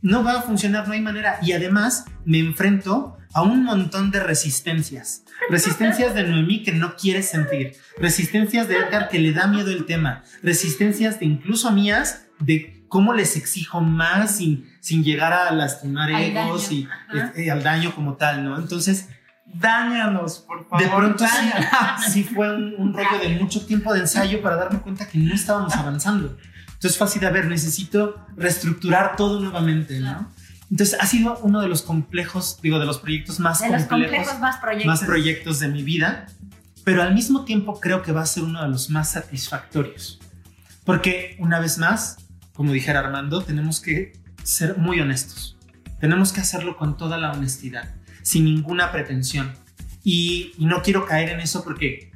[0.00, 1.38] No va a funcionar, no hay manera.
[1.42, 5.24] Y además me enfrento a un montón de resistencias.
[5.50, 7.74] Resistencias de Noemí que no quiere sentir.
[7.98, 10.22] Resistencias de Edgar que le da miedo el tema.
[10.42, 16.72] Resistencias de incluso mías de cómo les exijo más sin, sin llegar a lastimar egos
[16.72, 16.88] y,
[17.36, 18.58] eh, al daño como tal, ¿no?
[18.58, 19.08] Entonces,
[19.50, 20.84] Dáñanos, por favor.
[20.84, 21.24] De pronto
[22.10, 25.34] sí, fue un, un, rollo de mucho tiempo de ensayo para darme cuenta que no
[25.34, 26.36] estábamos avanzando.
[26.78, 30.32] Entonces fue así de, a ver, necesito reestructurar todo nuevamente, ¿no?
[30.70, 34.08] Entonces ha sido uno de los complejos, digo, de los proyectos más de complejos, los
[34.08, 34.86] complejos más proyectos.
[34.86, 36.26] más proyectos de mi vida,
[36.84, 40.20] pero al mismo tiempo creo que va a ser uno de los más satisfactorios.
[40.84, 42.18] Porque una vez más,
[42.52, 44.12] como dijera Armando, tenemos que
[44.44, 45.58] ser muy honestos.
[45.98, 49.52] Tenemos que hacerlo con toda la honestidad, sin ninguna pretensión.
[50.04, 52.12] Y, y no quiero caer en eso porque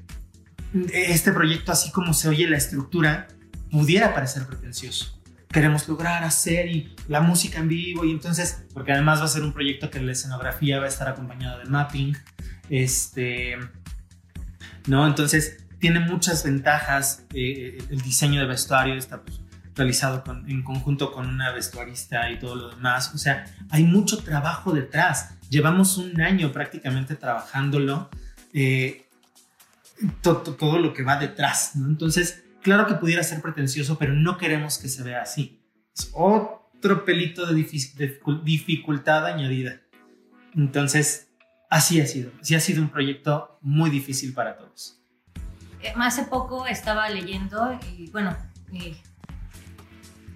[0.92, 3.26] este proyecto, así como se oye la estructura,
[3.72, 9.20] pudiera parecer pretencioso queremos lograr hacer y la música en vivo y entonces, porque además
[9.20, 12.16] va a ser un proyecto que la escenografía va a estar acompañada de mapping,
[12.70, 13.58] este,
[14.86, 15.06] ¿no?
[15.06, 19.40] Entonces tiene muchas ventajas, eh, el diseño de vestuario está pues,
[19.74, 24.72] realizado en conjunto con una vestuarista y todo lo demás, o sea, hay mucho trabajo
[24.72, 28.08] detrás, llevamos un año prácticamente trabajándolo,
[28.54, 29.06] eh,
[30.20, 31.86] todo lo que va detrás, ¿no?
[31.86, 35.62] Entonces, claro que pudiera ser pretencioso, pero no queremos que se vea así.
[35.94, 37.54] Es otro pelito de,
[38.44, 39.80] dificultad añadida.
[40.54, 41.28] Entonces,
[41.68, 42.30] así ha sido.
[42.40, 45.00] Sí ha sido un proyecto muy difícil para todos.
[45.82, 48.36] Eh, hace poco estaba leyendo y bueno,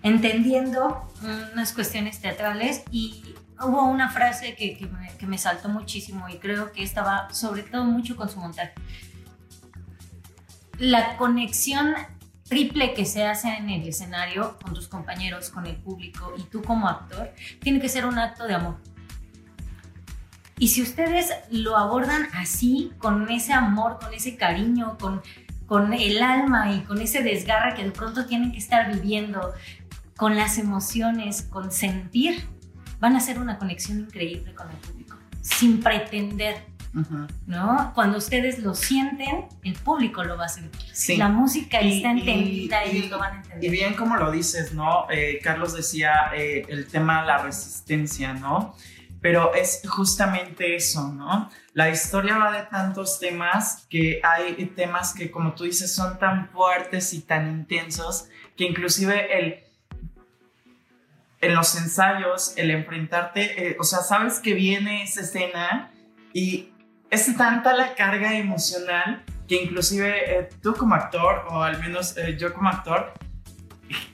[0.02, 1.08] entendiendo
[1.52, 3.22] unas cuestiones teatrales y
[3.60, 7.84] hubo una frase que, me, que me saltó muchísimo y creo que estaba sobre todo
[7.84, 8.74] mucho con su montaje.
[10.78, 11.94] La conexión
[12.48, 16.62] triple que se hace en el escenario con tus compañeros, con el público y tú
[16.62, 18.76] como actor, tiene que ser un acto de amor.
[20.58, 25.20] Y si ustedes lo abordan así, con ese amor, con ese cariño, con,
[25.66, 29.52] con el alma y con ese desgarre que de pronto tienen que estar viviendo,
[30.16, 32.48] con las emociones, con sentir,
[33.00, 36.64] van a hacer una conexión increíble con el público, sin pretender
[37.46, 37.92] ¿no?
[37.94, 40.80] Cuando ustedes lo sienten, el público lo va a sentir.
[40.92, 41.16] Sí.
[41.16, 43.70] La música Y- está y- entendida, y- ellos lo van a Y entender.
[43.70, 45.06] bien como lo dices, ¿no?
[45.10, 48.74] Eh, Carlos decía eh, el tema de la resistencia, ¿no?
[49.20, 51.50] Pero es justamente eso, ¿no?
[51.74, 56.48] La historia va de tantos temas que hay temas que, como tú dices, son tan
[56.50, 59.56] fuertes y tan intensos que inclusive el,
[61.40, 65.90] en los ensayos, el enfrentarte, eh, o sea, sabes que viene esa escena
[66.32, 66.70] y
[67.10, 72.36] es tanta la carga emocional que inclusive eh, tú como actor, o al menos eh,
[72.38, 73.12] yo como actor,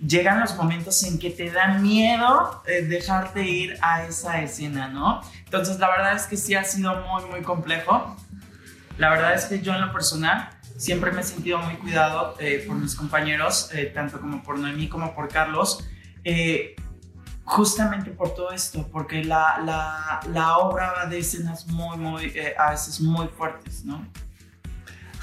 [0.07, 5.23] llegan los momentos en que te da miedo eh, dejarte ir a esa escena, ¿no?
[5.45, 8.15] Entonces la verdad es que sí ha sido muy, muy complejo.
[8.99, 12.37] La verdad es que yo en lo personal siempre me he sentido muy cuidado
[12.67, 15.89] por mis compañeros, tanto como por Noemí como por Carlos,
[17.45, 22.55] justamente por todo esto, porque la, la, la obra va de escenas muy, muy, eh,
[22.59, 24.07] a veces muy fuertes, ¿no?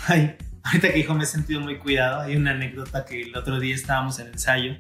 [0.07, 2.22] Ay, ahorita que dijo me he sentido muy cuidado.
[2.22, 4.78] Hay una anécdota que el otro día estábamos en ensayo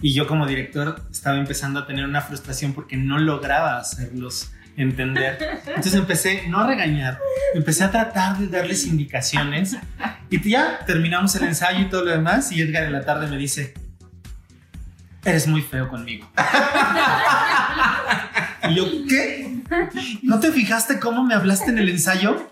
[0.00, 5.38] y yo como director estaba empezando a tener una frustración porque no lograba hacerlos entender.
[5.66, 7.18] Entonces empecé no a regañar,
[7.54, 9.76] empecé a tratar de darles indicaciones
[10.30, 13.38] y ya terminamos el ensayo y todo lo demás y Edgar en la tarde me
[13.38, 13.74] dice,
[15.26, 16.26] eres muy feo conmigo.
[18.68, 19.60] Y yo, ¿qué?
[20.22, 22.48] ¿No te fijaste cómo me hablaste en el ensayo?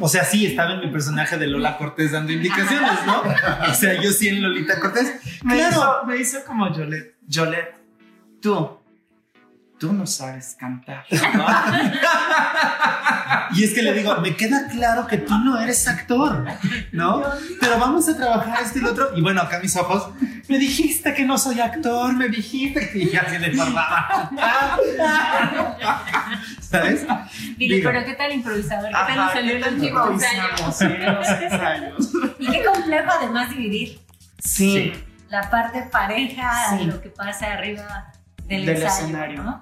[0.00, 3.22] O sea, sí, estaba en mi personaje de Lola Cortés dando indicaciones, ¿no?
[3.70, 5.14] O sea, yo sí en Lolita Cortés.
[5.42, 5.70] Me, Claro.
[5.72, 7.16] hizo, me hizo como Yolette.
[7.26, 7.74] Yolette,
[8.40, 8.77] tú,
[9.78, 11.04] tú no sabes cantar.
[13.54, 16.44] Y es que le digo, me queda claro que tú no eres actor,
[16.92, 17.22] ¿no?
[17.60, 19.10] Pero vamos a trabajar esto y lo otro.
[19.16, 20.10] Y bueno, acá mis ojos,
[20.48, 24.30] me dijiste que no soy actor, me dijiste que ya se le formaba.
[26.60, 27.06] ¿Sabes?
[27.56, 27.90] Dile, Digo.
[27.90, 28.88] pero ¿qué tal improvisador?
[28.88, 30.82] ¿Qué tal salió ¿qué el último ensayos?
[32.38, 33.98] Y qué complejo además dividir
[34.38, 34.92] Sí,
[35.30, 36.84] la parte pareja Sí.
[36.84, 38.12] lo que pasa arriba
[38.48, 39.42] del, del ensayo, escenario.
[39.42, 39.60] ¿no?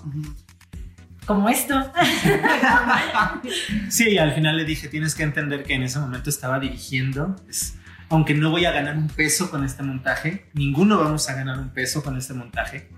[1.26, 1.74] Como esto.
[3.90, 7.36] Sí, y al final le dije, tienes que entender que en ese momento estaba dirigiendo.
[7.48, 7.76] Es-
[8.08, 11.70] aunque no voy a ganar un peso con este montaje, ninguno vamos a ganar un
[11.70, 12.88] peso con este montaje.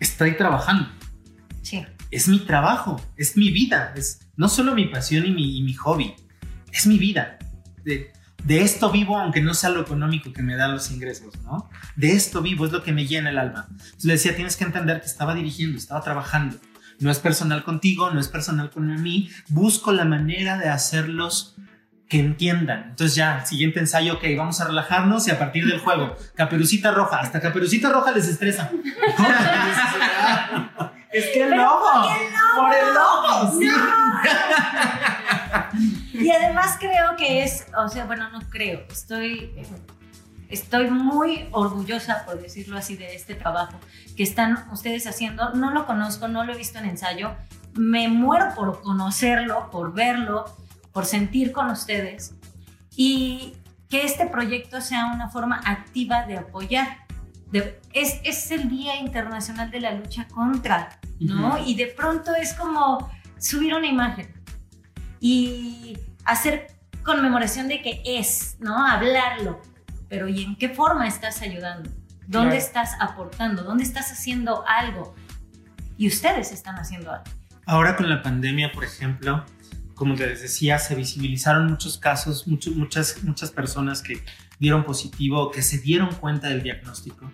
[0.00, 0.88] Estoy trabajando.
[1.62, 1.84] Sí.
[2.10, 3.92] Es mi trabajo, es mi vida.
[3.96, 6.14] Es no solo mi pasión y mi, y mi hobby,
[6.72, 7.38] es mi vida.
[7.84, 8.10] De,
[8.44, 11.68] de esto vivo, aunque no sea lo económico que me dan los ingresos, ¿no?
[11.96, 13.66] De esto vivo, es lo que me llena el alma.
[13.70, 16.56] Entonces le decía, tienes que entender que estaba dirigiendo, estaba trabajando.
[17.00, 19.30] No es personal contigo, no es personal con mí.
[19.48, 21.56] Busco la manera de hacerlos
[22.08, 22.86] que entiendan.
[22.90, 27.20] Entonces ya, siguiente ensayo, ok, vamos a relajarnos y a partir del juego, caperucita roja,
[27.20, 28.70] hasta caperucita roja les estresa.
[31.10, 32.06] Es que el lobo,
[32.54, 33.66] por el lobo, sí.
[36.20, 39.52] Y además creo que es, o sea, bueno, no creo, estoy,
[40.48, 43.78] estoy muy orgullosa, por decirlo así, de este trabajo
[44.16, 45.50] que están ustedes haciendo.
[45.54, 47.34] No lo conozco, no lo he visto en ensayo.
[47.74, 50.44] Me muero por conocerlo, por verlo,
[50.92, 52.34] por sentir con ustedes.
[52.96, 53.54] Y
[53.88, 56.98] que este proyecto sea una forma activa de apoyar.
[57.52, 61.54] De- es, es el Día Internacional de la Lucha contra, ¿no?
[61.54, 61.58] Ujú.
[61.64, 64.34] Y de pronto es como subir una imagen
[65.20, 65.96] y
[66.28, 66.66] hacer
[67.04, 68.86] conmemoración de que es, ¿no?
[68.86, 69.60] Hablarlo.
[70.08, 71.90] Pero ¿y en qué forma estás ayudando?
[72.26, 72.64] ¿Dónde Claro.
[72.66, 73.62] estás aportando?
[73.64, 75.14] ¿Dónde estás haciendo algo?
[75.96, 77.24] Y ustedes están haciendo algo.
[77.66, 79.44] Ahora con la pandemia, por ejemplo,
[79.94, 84.22] como les decía, se visibilizaron muchos casos, mucho- muchas, muchas personas que
[84.60, 87.30] dieron positivo, que se dieron cuenta del diagnóstico,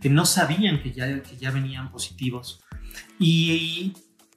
[0.00, 2.60] que no sabían que ya, que ya venían positivos.
[3.18, 3.94] Y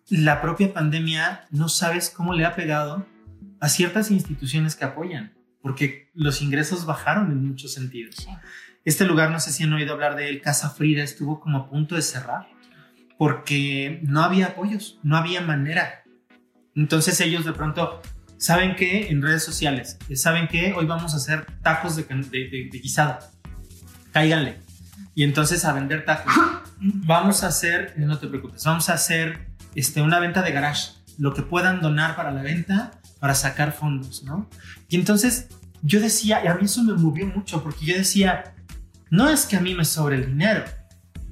[0.09, 3.05] la propia pandemia no sabes cómo le ha pegado
[3.59, 8.15] a ciertas instituciones que apoyan, porque los ingresos bajaron en muchos sentidos.
[8.17, 8.27] Sí.
[8.85, 11.69] Este lugar, no sé si han oído hablar de él, Casa Frida, estuvo como a
[11.69, 12.47] punto de cerrar
[13.17, 16.03] porque no había apoyos, no había manera.
[16.75, 18.01] Entonces ellos de pronto,
[18.37, 19.09] ¿saben qué?
[19.09, 20.73] En redes sociales, ¿saben qué?
[20.73, 23.19] Hoy vamos a hacer tacos de- de- de guisado.
[24.13, 24.57] Cáiganle.
[25.15, 26.33] Y entonces a vender tacos.
[26.81, 30.93] Vamos a hacer, no te preocupes, vamos a hacer este, una venta de garage.
[31.17, 34.49] Lo que puedan donar para la venta, para sacar fondos, ¿no?
[34.87, 35.47] Y entonces
[35.81, 38.53] yo decía, y a mí eso me movió mucho, porque yo decía,
[39.09, 40.63] no es que a mí me sobre el dinero,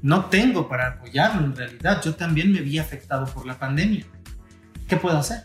[0.01, 4.05] no tengo para apoyarlo en realidad, yo también me vi afectado por la pandemia.
[4.87, 5.43] ¿Qué puedo hacer?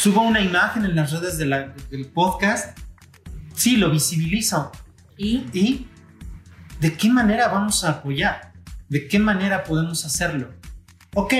[0.00, 2.78] Subo una imagen en las redes de la- del podcast,
[3.54, 4.70] sí, lo visibilizo.
[5.16, 5.88] Y ¿Y
[6.80, 8.52] de qué manera vamos a apoyar?
[8.88, 10.52] ¿De qué manera podemos hacerlo?
[11.14, 11.32] Ok,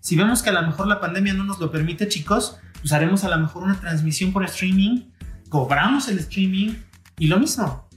[0.00, 3.24] si vemos que a lo mejor la pandemia no nos lo permite, chicos, pues haremos
[3.24, 5.10] a lo mejor una transmisión por streaming,
[5.48, 6.74] cobramos el streaming
[7.18, 7.88] y lo mismo,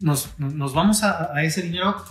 [0.00, 2.04] nos, nos vamos a, a ese dinero.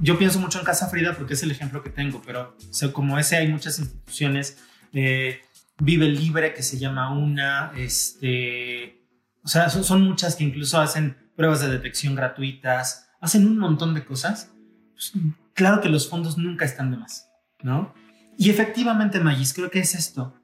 [0.00, 2.92] Yo pienso mucho en Casa Frida porque es el ejemplo que tengo, pero o sea,
[2.92, 4.58] como ese hay muchas instituciones,
[4.92, 5.40] eh,
[5.78, 9.06] Vive Libre que se llama una, este,
[9.44, 13.94] o sea, son, son muchas que incluso hacen pruebas de detección gratuitas, hacen un montón
[13.94, 14.50] de cosas.
[14.94, 15.12] Pues,
[15.54, 17.28] claro que los fondos nunca están de más,
[17.62, 17.94] ¿no?
[18.36, 20.41] Y efectivamente, Magis, creo que es esto.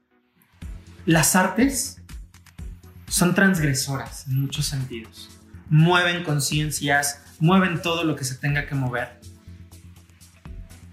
[1.09, 2.03] Las artes
[3.09, 5.31] son transgresoras en muchos sentidos.
[5.71, 9.19] Mueven conciencias, mueven todo lo que se tenga que mover.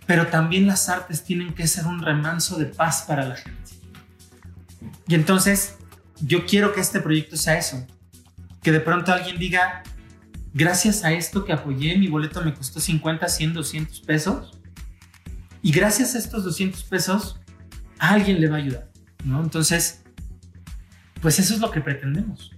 [0.06, 3.72] Pero también las artes tienen que ser un remanso de paz para la gente.
[5.06, 5.76] Y entonces,
[6.22, 7.86] yo quiero que este proyecto sea eso.
[8.64, 9.84] Que de pronto alguien diga,
[10.54, 14.58] gracias a esto que apoyé, mi boleto me costó 50, 100, 200 pesos.
[15.62, 17.42] Y gracias a estos 200 pesos,
[18.00, 18.90] a alguien le va a ayudar,
[19.26, 19.44] ¿no?
[19.44, 20.04] Entonces,
[21.22, 22.52] pues eso es lo que pretendemos.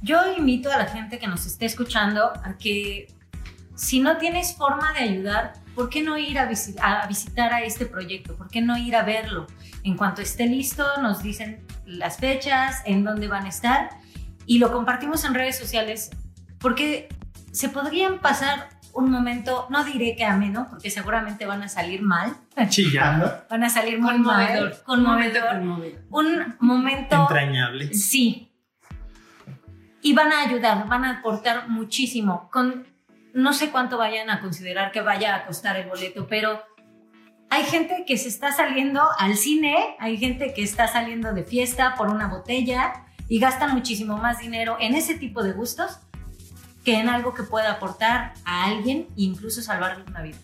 [0.00, 3.06] Yo invito a la gente que nos esté escuchando a que
[3.76, 7.62] si no tienes forma de ayudar, ¿por qué no ir a, visi- a visitar a
[7.62, 8.36] este proyecto?
[8.36, 9.46] ¿Por qué no ir a verlo?
[9.84, 13.90] En cuanto esté listo, nos dicen las fechas, en dónde van a estar
[14.46, 16.10] y lo compartimos en redes sociales
[16.58, 17.08] porque
[17.52, 22.34] se podrían pasar un momento, no diré que ameno, porque seguramente van a salir mal,
[22.68, 24.70] Chillando, van a salir muy Conmovedor.
[24.70, 26.00] mal, conmovedor, conmovedor.
[26.10, 27.94] un momento entrañable.
[27.94, 28.50] Sí.
[30.02, 32.48] Y van a ayudar, van a aportar muchísimo.
[32.50, 32.86] Con
[33.34, 36.62] no sé cuánto vayan a considerar que vaya a costar el boleto, pero
[37.50, 41.94] hay gente que se está saliendo al cine, hay gente que está saliendo de fiesta
[41.96, 42.92] por una botella
[43.28, 46.00] y gastan muchísimo más dinero en ese tipo de gustos
[46.84, 50.38] que en algo que pueda aportar a alguien e incluso salvarle una vida.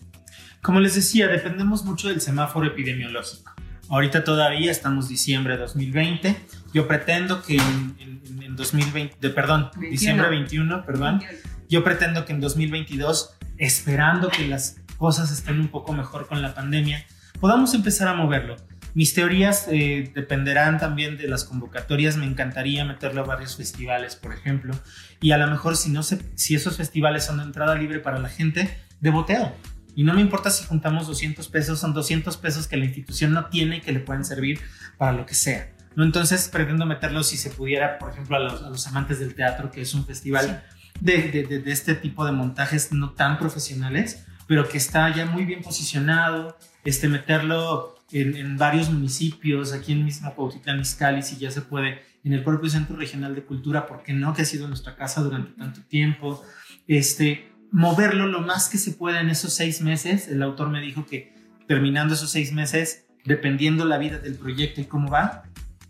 [0.61, 3.51] Como les decía, dependemos mucho del semáforo epidemiológico.
[3.89, 6.35] Ahorita todavía estamos diciembre de 2020.
[6.73, 9.89] Yo pretendo que en, en- en 2020, de- perdón, 21.
[9.91, 11.21] diciembre 21, perdón,
[11.69, 16.53] yo pretendo que en 2022, esperando que las cosas estén un poco mejor con la
[16.53, 17.05] pandemia,
[17.39, 18.57] podamos empezar a moverlo.
[18.99, 22.17] Mis teorías eh, dependerán también de las convocatorias.
[22.17, 24.73] Me encantaría meterlo a varios festivales, por ejemplo.
[25.21, 28.19] Y a lo mejor si, no se, si esos festivales son de entrada libre para
[28.19, 29.55] la gente, de boteo.
[29.95, 33.45] Y no me importa si juntamos 200 pesos, son 200 pesos que la institución no
[33.45, 34.59] tiene y que le pueden servir
[34.97, 35.71] para lo que sea.
[35.95, 36.03] ¿no?
[36.03, 39.71] Entonces pretendo meterlo si se pudiera, por ejemplo, a los, a los amantes del teatro,
[39.71, 40.61] que es un festival
[40.99, 45.25] de, de- de- de este tipo de montajes no tan profesionales, pero que está ya
[45.25, 51.37] muy bien posicionado, este, meterlo en, en varios municipios, aquí en mismo Cuautitlán Izcalli, si
[51.37, 54.33] ya se puede, en el propio Centro Regional de Cultura, ¿por qué no?
[54.33, 56.43] Que ha sido nuestra casa durante tanto tiempo,
[56.87, 60.27] este, moverlo lo más que se pueda en esos seis meses.
[60.27, 61.33] El autor me dijo que
[61.67, 65.43] terminando esos seis meses, dependiendo la vida del proyecto y cómo va,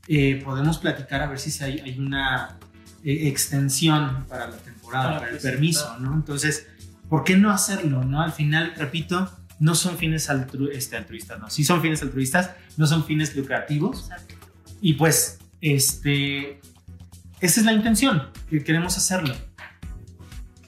[0.07, 2.57] eh, podemos platicar a ver si hay, hay una
[3.03, 6.13] eh, extensión para la temporada, Para para, el permiso, ¿no?
[6.15, 6.67] Entonces,
[7.07, 8.21] ¿por qué no hacerlo, no?
[8.21, 11.49] Al final, repito, no son fines altru- este, altruistas, no.
[11.49, 14.09] Sí son fines altruistas, no son fines lucrativos.
[14.81, 16.61] Y pues, este,
[17.41, 19.35] esa es la intención, que queremos hacerlo.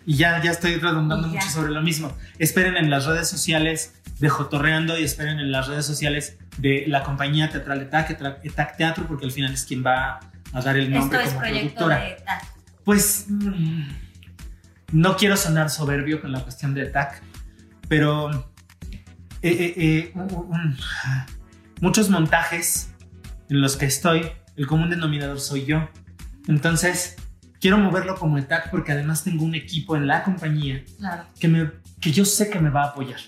[0.05, 1.33] Y ya, ya estoy redundando ya.
[1.39, 2.15] mucho sobre lo mismo.
[2.39, 7.03] Esperen en las redes sociales de Jotorreando y esperen en las redes sociales de la
[7.03, 10.19] compañía teatral ETAC, Etra- ETAC Teatro, porque al final es quien va
[10.53, 11.99] a dar el Esto nombre es como productora.
[12.03, 12.43] de TAC.
[12.83, 13.83] Pues mm,
[14.93, 17.21] no quiero sonar soberbio con la cuestión de TAC,
[17.87, 18.50] pero
[19.41, 20.13] eh, eh, eh,
[21.79, 22.93] muchos montajes
[23.49, 25.89] en los que estoy, el común denominador soy yo.
[26.47, 27.15] Entonces,
[27.59, 31.25] quiero moverlo como ETAC porque además tengo un equipo en la compañía Claro.
[31.39, 33.19] que, me, que yo sé que me va a apoyar.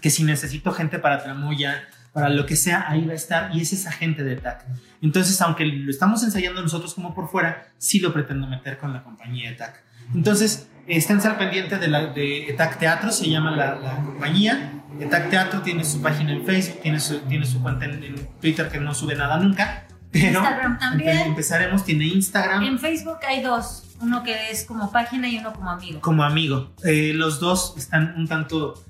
[0.00, 3.60] Que si necesito gente para tramoya, para lo que sea, ahí va a estar y
[3.60, 4.64] es esa gente de TAC.
[5.02, 9.02] Entonces, aunque lo estamos ensayando nosotros como por fuera, sí lo pretendo meter con la
[9.04, 9.82] compañía ETAC.
[10.14, 14.79] Entonces, esténse al pendiente de, la, de ETAC Teatro, se llama la, la compañía.
[15.00, 18.68] ETAC Teatro tiene su página en Facebook, tiene su, tiene su cuenta en, en Twitter
[18.68, 19.86] que no sube nada nunca.
[20.12, 21.16] Pero Instagram también.
[21.18, 25.52] empe- empezaremos, tiene Instagram En Facebook hay dos, uno que es como página y uno
[25.52, 26.00] como amigo.
[26.00, 26.74] como amigo.
[26.84, 28.84] Eh, los dos están un tanto,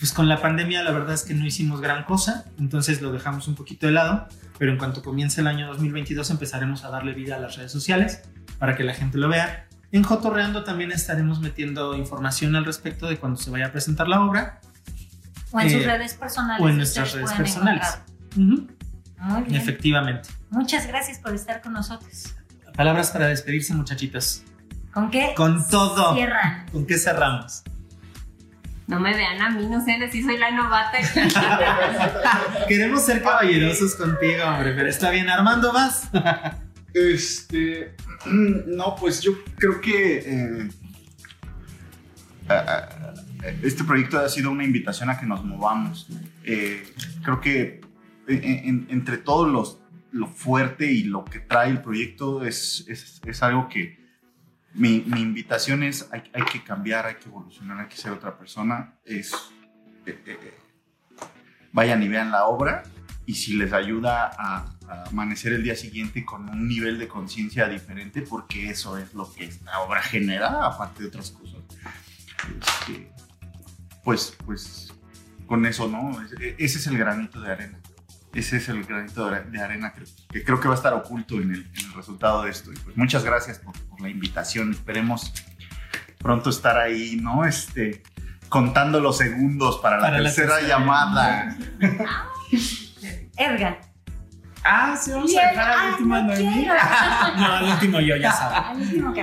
[0.00, 3.46] pues con la pandemia la verdad es que no hicimos gran cosa, entonces lo dejamos
[3.46, 4.26] un poquito de lado,
[4.58, 8.22] pero en cuanto comience el año 2022 empezaremos a darle vida a las redes sociales
[8.58, 9.68] para que la gente lo vea.
[9.92, 14.22] En Jotorreando también estaremos metiendo información al respecto de cuando se vaya a presentar la
[14.22, 14.60] obra
[15.54, 16.60] O en sus Eh, redes personales.
[16.62, 17.98] o en nuestras redes personales.
[18.36, 19.54] Muy bien.
[19.54, 20.28] Efectivamente.
[20.50, 22.34] Muchas gracias por estar con nosotros.
[22.76, 24.42] Palabras para despedirse muchachitos.
[24.92, 25.32] ¿Con qué?
[25.36, 26.14] Con todo.
[26.14, 26.66] Cierran.
[26.70, 27.62] ¿Con qué cerramos?
[28.86, 30.98] No me vean a mí, no sé si soy la novata.
[32.68, 35.30] Queremos ser caballerosos contigo, hombre, pero está bien.
[35.30, 36.10] Armando, ¿vas?
[36.92, 37.94] Este.
[38.26, 40.18] No, pues yo creo que.
[40.18, 40.70] eh,
[42.48, 42.88] a-
[43.62, 46.06] este proyecto ha sido una invitación a que nos movamos.
[46.44, 46.82] Eh,
[47.22, 47.80] creo que
[48.26, 49.78] en- en- entre todos los
[50.12, 53.98] lo fuerte y lo que trae el proyecto es, es, es algo que
[54.72, 58.38] mi, mi invitación es hay, hay que cambiar, hay que evolucionar, hay que ser otra
[58.38, 58.94] persona.
[59.04, 59.32] Es,
[60.06, 60.54] eh, eh, eh,
[61.72, 62.84] vayan y vean la obra
[63.26, 67.66] y si les ayuda a, a amanecer el día siguiente con un nivel de conciencia
[67.68, 71.58] diferente, porque eso es lo que esta obra genera, aparte de otras cosas.
[72.86, 73.10] Este,
[74.04, 74.92] pues, pues,
[75.46, 76.20] con eso, ¿no?
[76.22, 77.78] Ese, ese es el granito de arena.
[78.32, 81.52] Ese es el granito de arena que, que creo que va a estar oculto en
[81.54, 82.72] el, en el resultado de esto.
[82.72, 84.72] Y pues muchas gracias por, por la invitación.
[84.72, 85.32] Esperemos
[86.18, 87.44] pronto estar ahí, ¿no?
[87.44, 88.02] Este,
[88.48, 90.78] contando los segundos para, Para la la tercera tercera.
[90.78, 91.56] llamada.
[93.36, 93.80] Edgar.
[94.64, 96.16] Ah, sí, vamos a dejar al último.
[97.36, 98.58] No, el último yo, ya sabes.
[98.58, 99.22] Al último que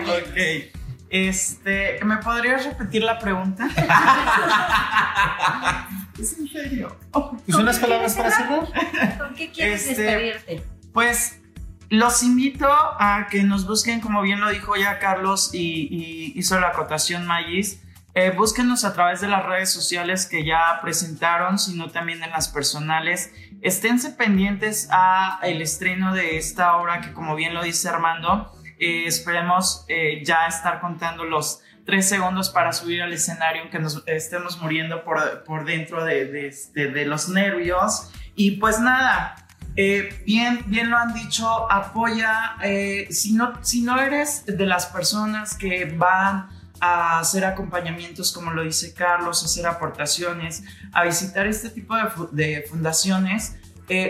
[0.72, 0.81] Ok.
[1.12, 3.68] Este, ¿me podrías repetir la pregunta?
[6.18, 6.98] es en serio.
[7.12, 9.18] Pues unas palabras para cerrar.
[9.18, 10.64] ¿Con qué quieres Este- despedirte?
[10.94, 11.42] Pues
[11.90, 16.58] los invito a que nos busquen, como bien lo dijo ya Carlos y, y hizo
[16.62, 17.82] la acotación Magis.
[18.14, 22.48] Eh, búsquenos a través de las redes sociales que ya presentaron, sino también en las
[22.48, 23.34] personales.
[23.62, 28.52] Esténse pendientes a el estreno de esta obra que, como bien lo dice Armando,
[28.82, 34.04] eh, esperemos eh, ya estar contando los tres segundos para subir al escenario, aunque nos
[34.08, 38.12] estemos muriendo por, por dentro de, de, este, los nervios.
[38.36, 39.36] Y pues nada,
[39.76, 42.56] eh, bien, bien lo han dicho, apoya,
[43.10, 48.64] si, no, si no eres de las personas que van a hacer acompañamientos, como lo
[48.64, 50.64] dice Carlos, a hacer aportaciones,
[50.94, 53.56] a visitar este tipo de, fu- de fundaciones,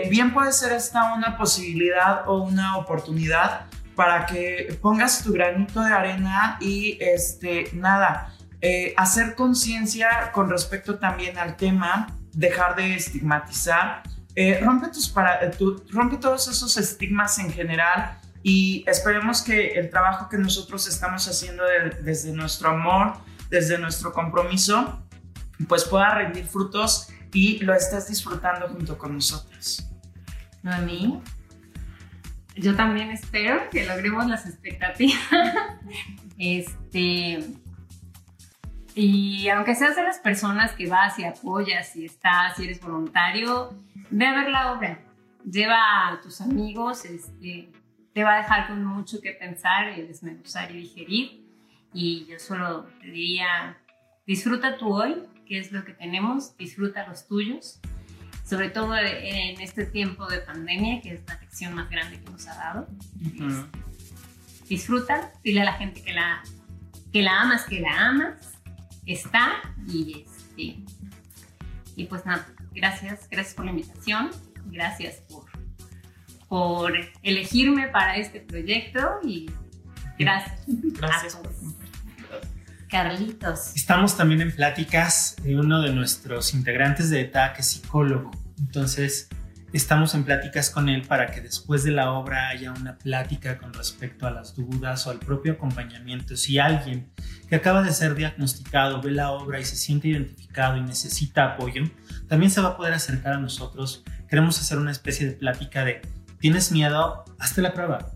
[0.08, 3.66] bien puede ser esta una posibilidad o una oportunidad
[3.96, 10.98] para que pongas tu granito de arena y este, nada, eh, hacer conciencia con respecto
[10.98, 14.02] también al tema, dejar de estigmatizar,
[14.34, 19.72] eh, rompe, tus para, eh, tu- rompe todos esos estigmas en general y esperemos que
[19.72, 23.12] el trabajo que nosotros estamos haciendo de- desde nuestro amor,
[23.50, 25.02] desde nuestro compromiso,
[25.68, 29.86] pues pueda rendir frutos y lo estés disfrutando junto con nosotros.
[30.62, 31.20] Noemí.
[32.56, 35.18] Yo también espero que logremos las expectativas.
[36.38, 37.40] este.
[38.94, 43.72] Y aunque seas de las personas que vas y apoyas y estás y eres voluntario,
[44.10, 44.98] ve a ver la obra.
[45.50, 47.70] Lleva a tus amigos, este,
[48.12, 51.42] te va a dejar con mucho que pensar y desmenuzar y digerir.
[51.94, 53.78] Y yo solo te diría,
[54.26, 57.80] disfruta tu hoy, que es lo que tenemos, disfruta los tuyos
[58.52, 62.46] sobre todo en este tiempo de pandemia, que es la lección más grande que nos
[62.46, 62.88] ha dado.
[64.68, 66.42] Disfruta, dile a la gente que la,
[67.14, 68.52] que la amas, que la amas,
[69.06, 69.52] está
[69.88, 70.84] y este.
[71.96, 74.30] Y pues nada, gracias, gracias por la invitación,
[74.66, 75.46] gracias por,
[76.46, 76.92] por
[77.22, 79.50] elegirme para este proyecto y
[80.18, 80.60] gracias.
[80.66, 81.56] Gracias a todos.
[82.90, 83.74] Carlitos.
[83.74, 88.41] Estamos también en pláticas de uno de nuestros integrantes de ETA, que es psicólogo.
[88.58, 89.28] Entonces,
[89.72, 93.72] estamos en pláticas con él para que después de la obra haya una plática con
[93.72, 96.36] respecto a las dudas o al propio acompañamiento.
[96.36, 97.10] Si alguien
[97.48, 101.84] que acaba de ser diagnosticado ve la obra y se siente identificado y necesita apoyo,
[102.28, 104.04] también se va a poder acercar a nosotros.
[104.28, 106.02] Queremos hacer una especie de plática de,
[106.38, 107.24] ¿tienes miedo?
[107.38, 108.12] Hazte la prueba.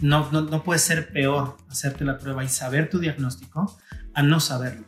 [0.00, 3.78] No, no, no puede ser peor hacerte la prueba y saber tu diagnóstico
[4.14, 4.86] a no saberlo,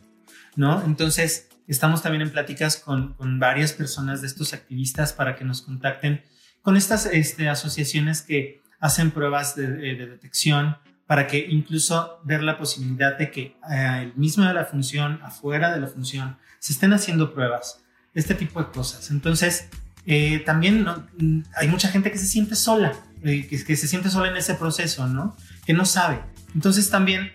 [0.55, 0.81] ¿no?
[0.85, 5.61] Entonces, estamos también en pláticas con, con varias personas de estos activistas para que nos
[5.61, 6.23] contacten
[6.61, 10.77] con estas este, asociaciones que hacen pruebas de, de- de detección
[11.07, 15.73] para que incluso ver la posibilidad de que eh, el mismo de la función, afuera
[15.73, 17.83] de la función, se estén haciendo pruebas,
[18.15, 19.11] este tipo de cosas.
[19.11, 19.69] Entonces,
[20.07, 20.83] eh, también.
[21.17, 22.93] Mm, hay mucha gente que se siente sola,
[23.23, 25.35] eh, que, que se siente sola en ese proceso, ¿no?
[25.65, 26.21] Que no sabe.
[26.55, 27.31] Entonces también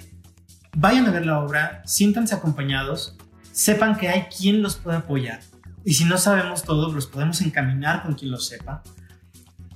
[0.76, 3.16] vayan a ver la obra, siéntanse acompañados,
[3.52, 5.40] sepan que hay quien los puede apoyar.
[5.84, 8.82] Y si no sabemos todo, los podemos encaminar con quien lo sepa.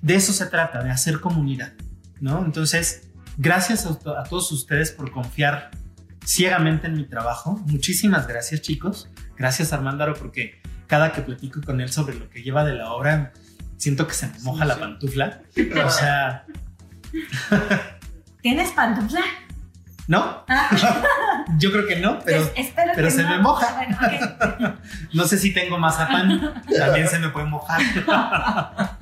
[0.03, 1.73] De eso se trata, de hacer comunidad,
[2.21, 2.45] ¿no?
[2.45, 5.71] Entonces, gracias a, to- a todos ustedes por confiar
[6.25, 7.63] ciegamente en mi trabajo.
[7.67, 9.09] Muchísimas gracias, chicos.
[9.39, 13.33] Gracias, Armándaro, porque cada que platico con él sobre lo que lleva de la obra,
[13.79, 15.41] siento que se me moja la pantufla.
[15.87, 16.45] O sea,
[18.43, 19.21] ¿Tienes pantufla?
[20.07, 20.45] ¿No?
[20.49, 21.05] Ah,
[21.59, 23.31] Yo creo que no, pero pues, espero pero que se no.
[23.31, 23.75] me moja.
[23.75, 24.75] Bueno, ok.
[25.13, 26.63] no sé si tengo mazapán.
[26.77, 27.81] También se me puede mojar.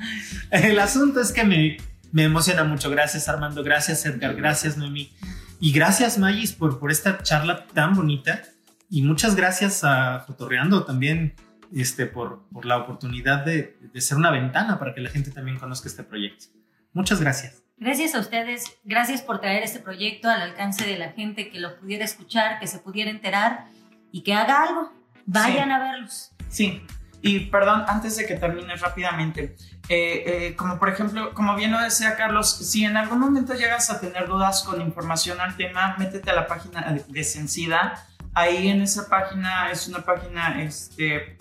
[0.50, 1.76] El asunto es que me,
[2.12, 2.90] me emociona mucho.
[2.90, 3.62] Gracias, Armando.
[3.62, 4.34] Gracias, Edgar.
[4.34, 5.12] Gracias, Noemí.
[5.60, 8.42] Y gracias, Magis, por, por esta charla tan bonita.
[8.90, 11.34] Y muchas gracias a Fotorreando también
[11.74, 15.58] este, por, por la oportunidad de, de ser una ventana para que la gente también
[15.58, 16.46] conozca este proyecto.
[16.92, 17.61] Muchas gracias.
[17.82, 21.80] Gracias a ustedes, gracias por traer este proyecto al alcance de la gente que lo
[21.80, 23.66] pudiera escuchar, que se pudiera enterar
[24.12, 24.92] y que haga algo.
[25.26, 25.72] Vayan Sí.
[25.74, 26.30] a verlos.
[26.48, 26.86] Sí,
[27.22, 29.56] y perdón, antes de que termine rápidamente,
[29.88, 33.90] eh, eh, como por ejemplo, como bien lo decía Carlos, si en algún momento llegas
[33.90, 38.06] a tener dudas con información al tema, métete a la página de- Sencida.
[38.32, 41.36] Ahí en esa página es una página, este,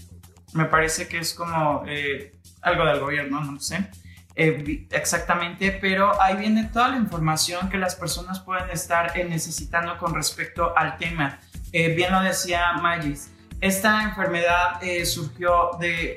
[0.53, 2.31] me parece que es como eh,
[2.63, 3.87] algo del gobierno, no sé
[4.35, 9.97] eh, exactamente, pero ahí viene toda la información que las personas pueden estar eh, necesitando
[9.97, 11.39] con respecto al tema.
[11.73, 13.29] Eh, bien lo decía Magis,
[13.61, 16.15] esta enfermedad eh, surgió de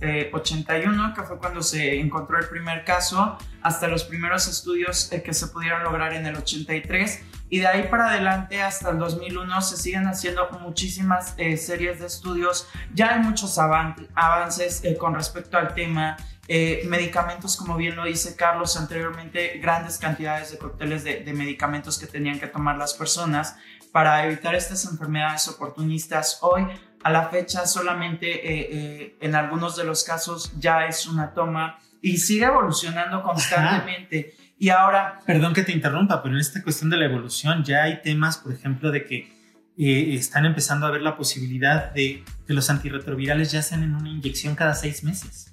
[0.00, 5.32] 1981, que fue cuando se encontró el primer caso, hasta los primeros estudios eh, que
[5.34, 7.22] se pudieron lograr en el 83.
[7.48, 12.06] Y de ahí para adelante hasta el 2001 se siguen haciendo muchísimas eh, series de
[12.06, 12.66] estudios.
[12.94, 16.16] Ya hay muchos avan- avances eh, con respecto al tema.
[16.48, 21.98] Eh, medicamentos, como bien lo dice Carlos anteriormente, grandes cantidades de cócteles de, de medicamentos
[21.98, 23.56] que tenían que tomar las personas
[23.92, 26.38] para evitar estas enfermedades oportunistas.
[26.40, 26.66] Hoy,
[27.04, 31.78] a la fecha, solamente eh, eh, en algunos de los casos ya es una toma
[32.00, 34.34] y sigue evolucionando constantemente.
[34.58, 38.00] Y ahora, Perdón que te interrumpa, pero en esta cuestión de la evolución ya hay
[38.00, 39.32] temas, por ejemplo, de que
[39.76, 44.08] eh, están empezando a ver la posibilidad de que los antirretrovirales ya sean en una
[44.08, 45.51] inyección cada seis meses.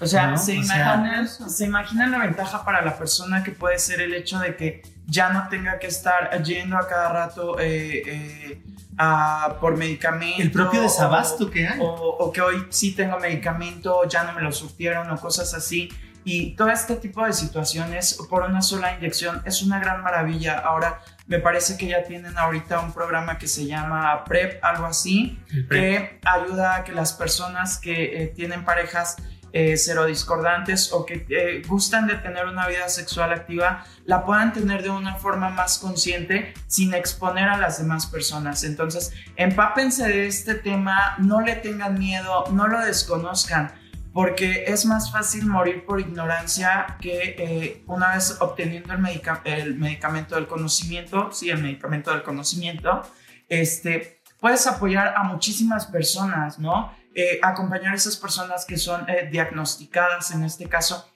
[0.00, 0.36] O sea, ¿no?
[0.38, 4.14] se, O sea- imaginan, se imaginan la ventaja para la persona que puede ser el
[4.14, 8.62] hecho de que ya no tenga que estar yendo a cada rato eh, eh,
[8.96, 10.42] a- por medicamento.
[10.42, 11.78] El propio o- desabasto que hay.
[11.80, 15.88] O, o que hoy sí tengo medicamento, ya no me lo surtieron o cosas así.
[16.24, 20.58] Y todo este tipo de situaciones por una sola inyección es una gran maravilla.
[20.58, 25.38] Ahora me parece que ya tienen ahorita un programa que se llama PrEP, algo así,
[25.70, 29.16] que ayuda a que las personas que eh, tienen parejas
[29.52, 34.82] eh, serodiscordantes o que eh, gustan de tener una vida sexual activa la puedan tener
[34.82, 38.64] de una forma más consciente sin exponer a las demás personas.
[38.64, 43.72] Entonces, empápense de este tema, no le tengan miedo, no lo desconozcan.
[44.12, 50.34] Porque es más fácil morir por ignorancia que eh, una vez obteniendo el, el medicamento
[50.34, 53.02] del conocimiento, sí, el medicamento del conocimiento,
[53.48, 56.92] este, puedes apoyar a muchísimas personas, ¿no?
[57.14, 61.08] Eh, acompañar a esas personas que son eh, diagnosticadas en este caso.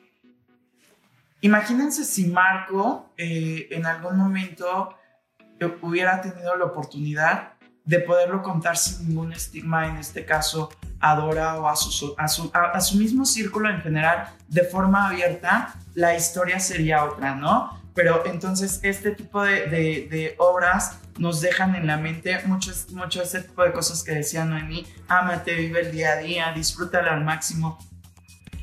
[1.40, 4.96] Imagínense si Marco eh, en algún momento
[5.80, 7.52] hubiera tenido la oportunidad
[7.84, 10.70] de poderlo contar sin ningún estigma, en este caso
[11.00, 15.08] a Dora o a su, a su, a- su mismo círculo en general, de forma
[15.08, 17.80] abierta, la historia sería otra, ¿no?
[17.94, 23.62] Pero entonces este tipo de obras nos dejan en la mente mucho, mucho este tipo
[23.62, 27.78] de cosas que decía Noemí, ámate, vive el día a día, disfrútalo al máximo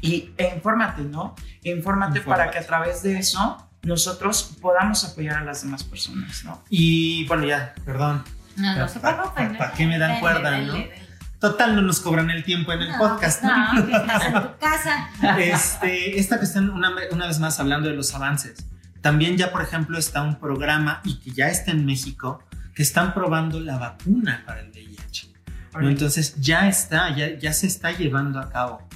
[0.02, 1.36] y, e infórmate, ¿no?
[1.64, 2.52] E infórmate para Infórmate.
[2.52, 6.64] que a través de eso nosotros podamos apoyar a las demás personas, ¿no?
[6.70, 8.24] Y bueno, ya, perdón.
[8.58, 9.58] No, no se pa- preocupen.
[9.58, 10.74] pa- pa' qué me dan cuerda, no?
[11.40, 13.42] Total, no nos cobran el tiempo en el No, podcast.
[13.44, 13.74] ¿no?
[13.74, 15.10] No, que estás en tu casa.
[15.38, 18.66] Este, esta cuestión, una, una vez más hablando de los avances,
[19.02, 22.44] también ya, por ejemplo, está un programa y que ya está en México,
[22.76, 25.34] que están probando la vacuna para el VIH.
[25.74, 25.90] ¿no?
[25.90, 28.88] Entonces ya está, ya, ya se está llevando a cabo.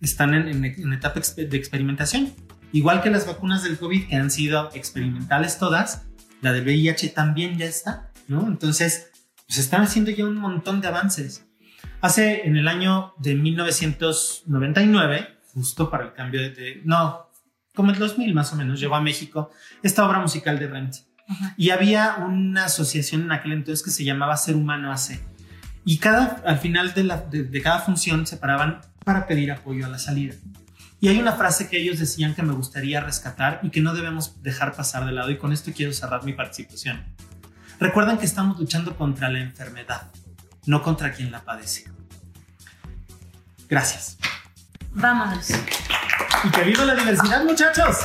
[0.00, 2.32] Están en, en- en etapa de experimentación.
[2.72, 6.04] Igual que las vacunas del COVID que han sido experimentales todas,
[6.40, 8.46] la del VIH también ya está, ¿no?
[8.48, 9.10] Entonces,
[9.46, 11.44] pues están haciendo ya un montón de avances.
[12.00, 17.28] Hace en el año de 1999, justo para el cambio de- no,
[17.74, 19.50] como el 2000 más o menos, llegó a México
[19.82, 20.94] esta obra musical de Rent.
[21.56, 25.20] Y había una asociación en aquel entonces que se llamaba Ser Humano AC.
[25.84, 29.86] Y cada, al final de, la- de- de cada función se paraban para pedir apoyo
[29.86, 30.34] a la salida.
[31.00, 34.42] Y hay una frase que ellos decían que me gustaría rescatar y que no debemos
[34.42, 35.30] dejar pasar de lado.
[35.30, 37.02] Y con esto quiero cerrar mi participación.
[37.80, 40.10] Recuerden que estamos luchando contra la enfermedad,
[40.66, 41.84] no contra quien la padece.
[43.68, 44.18] Gracias.
[44.94, 45.48] Vámonos.
[46.44, 47.96] Y que viva la diversidad, muchachos.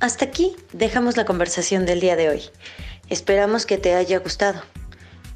[0.00, 2.42] Hasta aquí dejamos la conversación del día de hoy.
[3.08, 4.62] Esperamos que te haya gustado.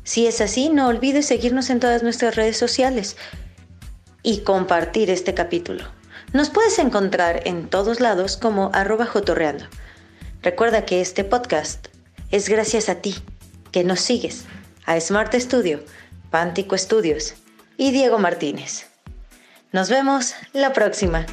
[0.05, 3.17] Si es así, no olvides seguirnos en todas nuestras redes sociales.
[4.23, 5.85] y compartir este capítulo.
[6.35, 9.65] Nos puedes encontrar en todos lados como arroba jotorreando.
[10.43, 11.89] Recuerda que este podcast
[12.31, 13.15] es gracias a ti,
[13.73, 14.45] que nos sigues,
[14.87, 15.81] a Smart Studio,
[16.31, 17.35] Pántico Studios
[17.77, 18.87] y Diego Martínez.
[19.73, 21.27] Nos vemos la próxima.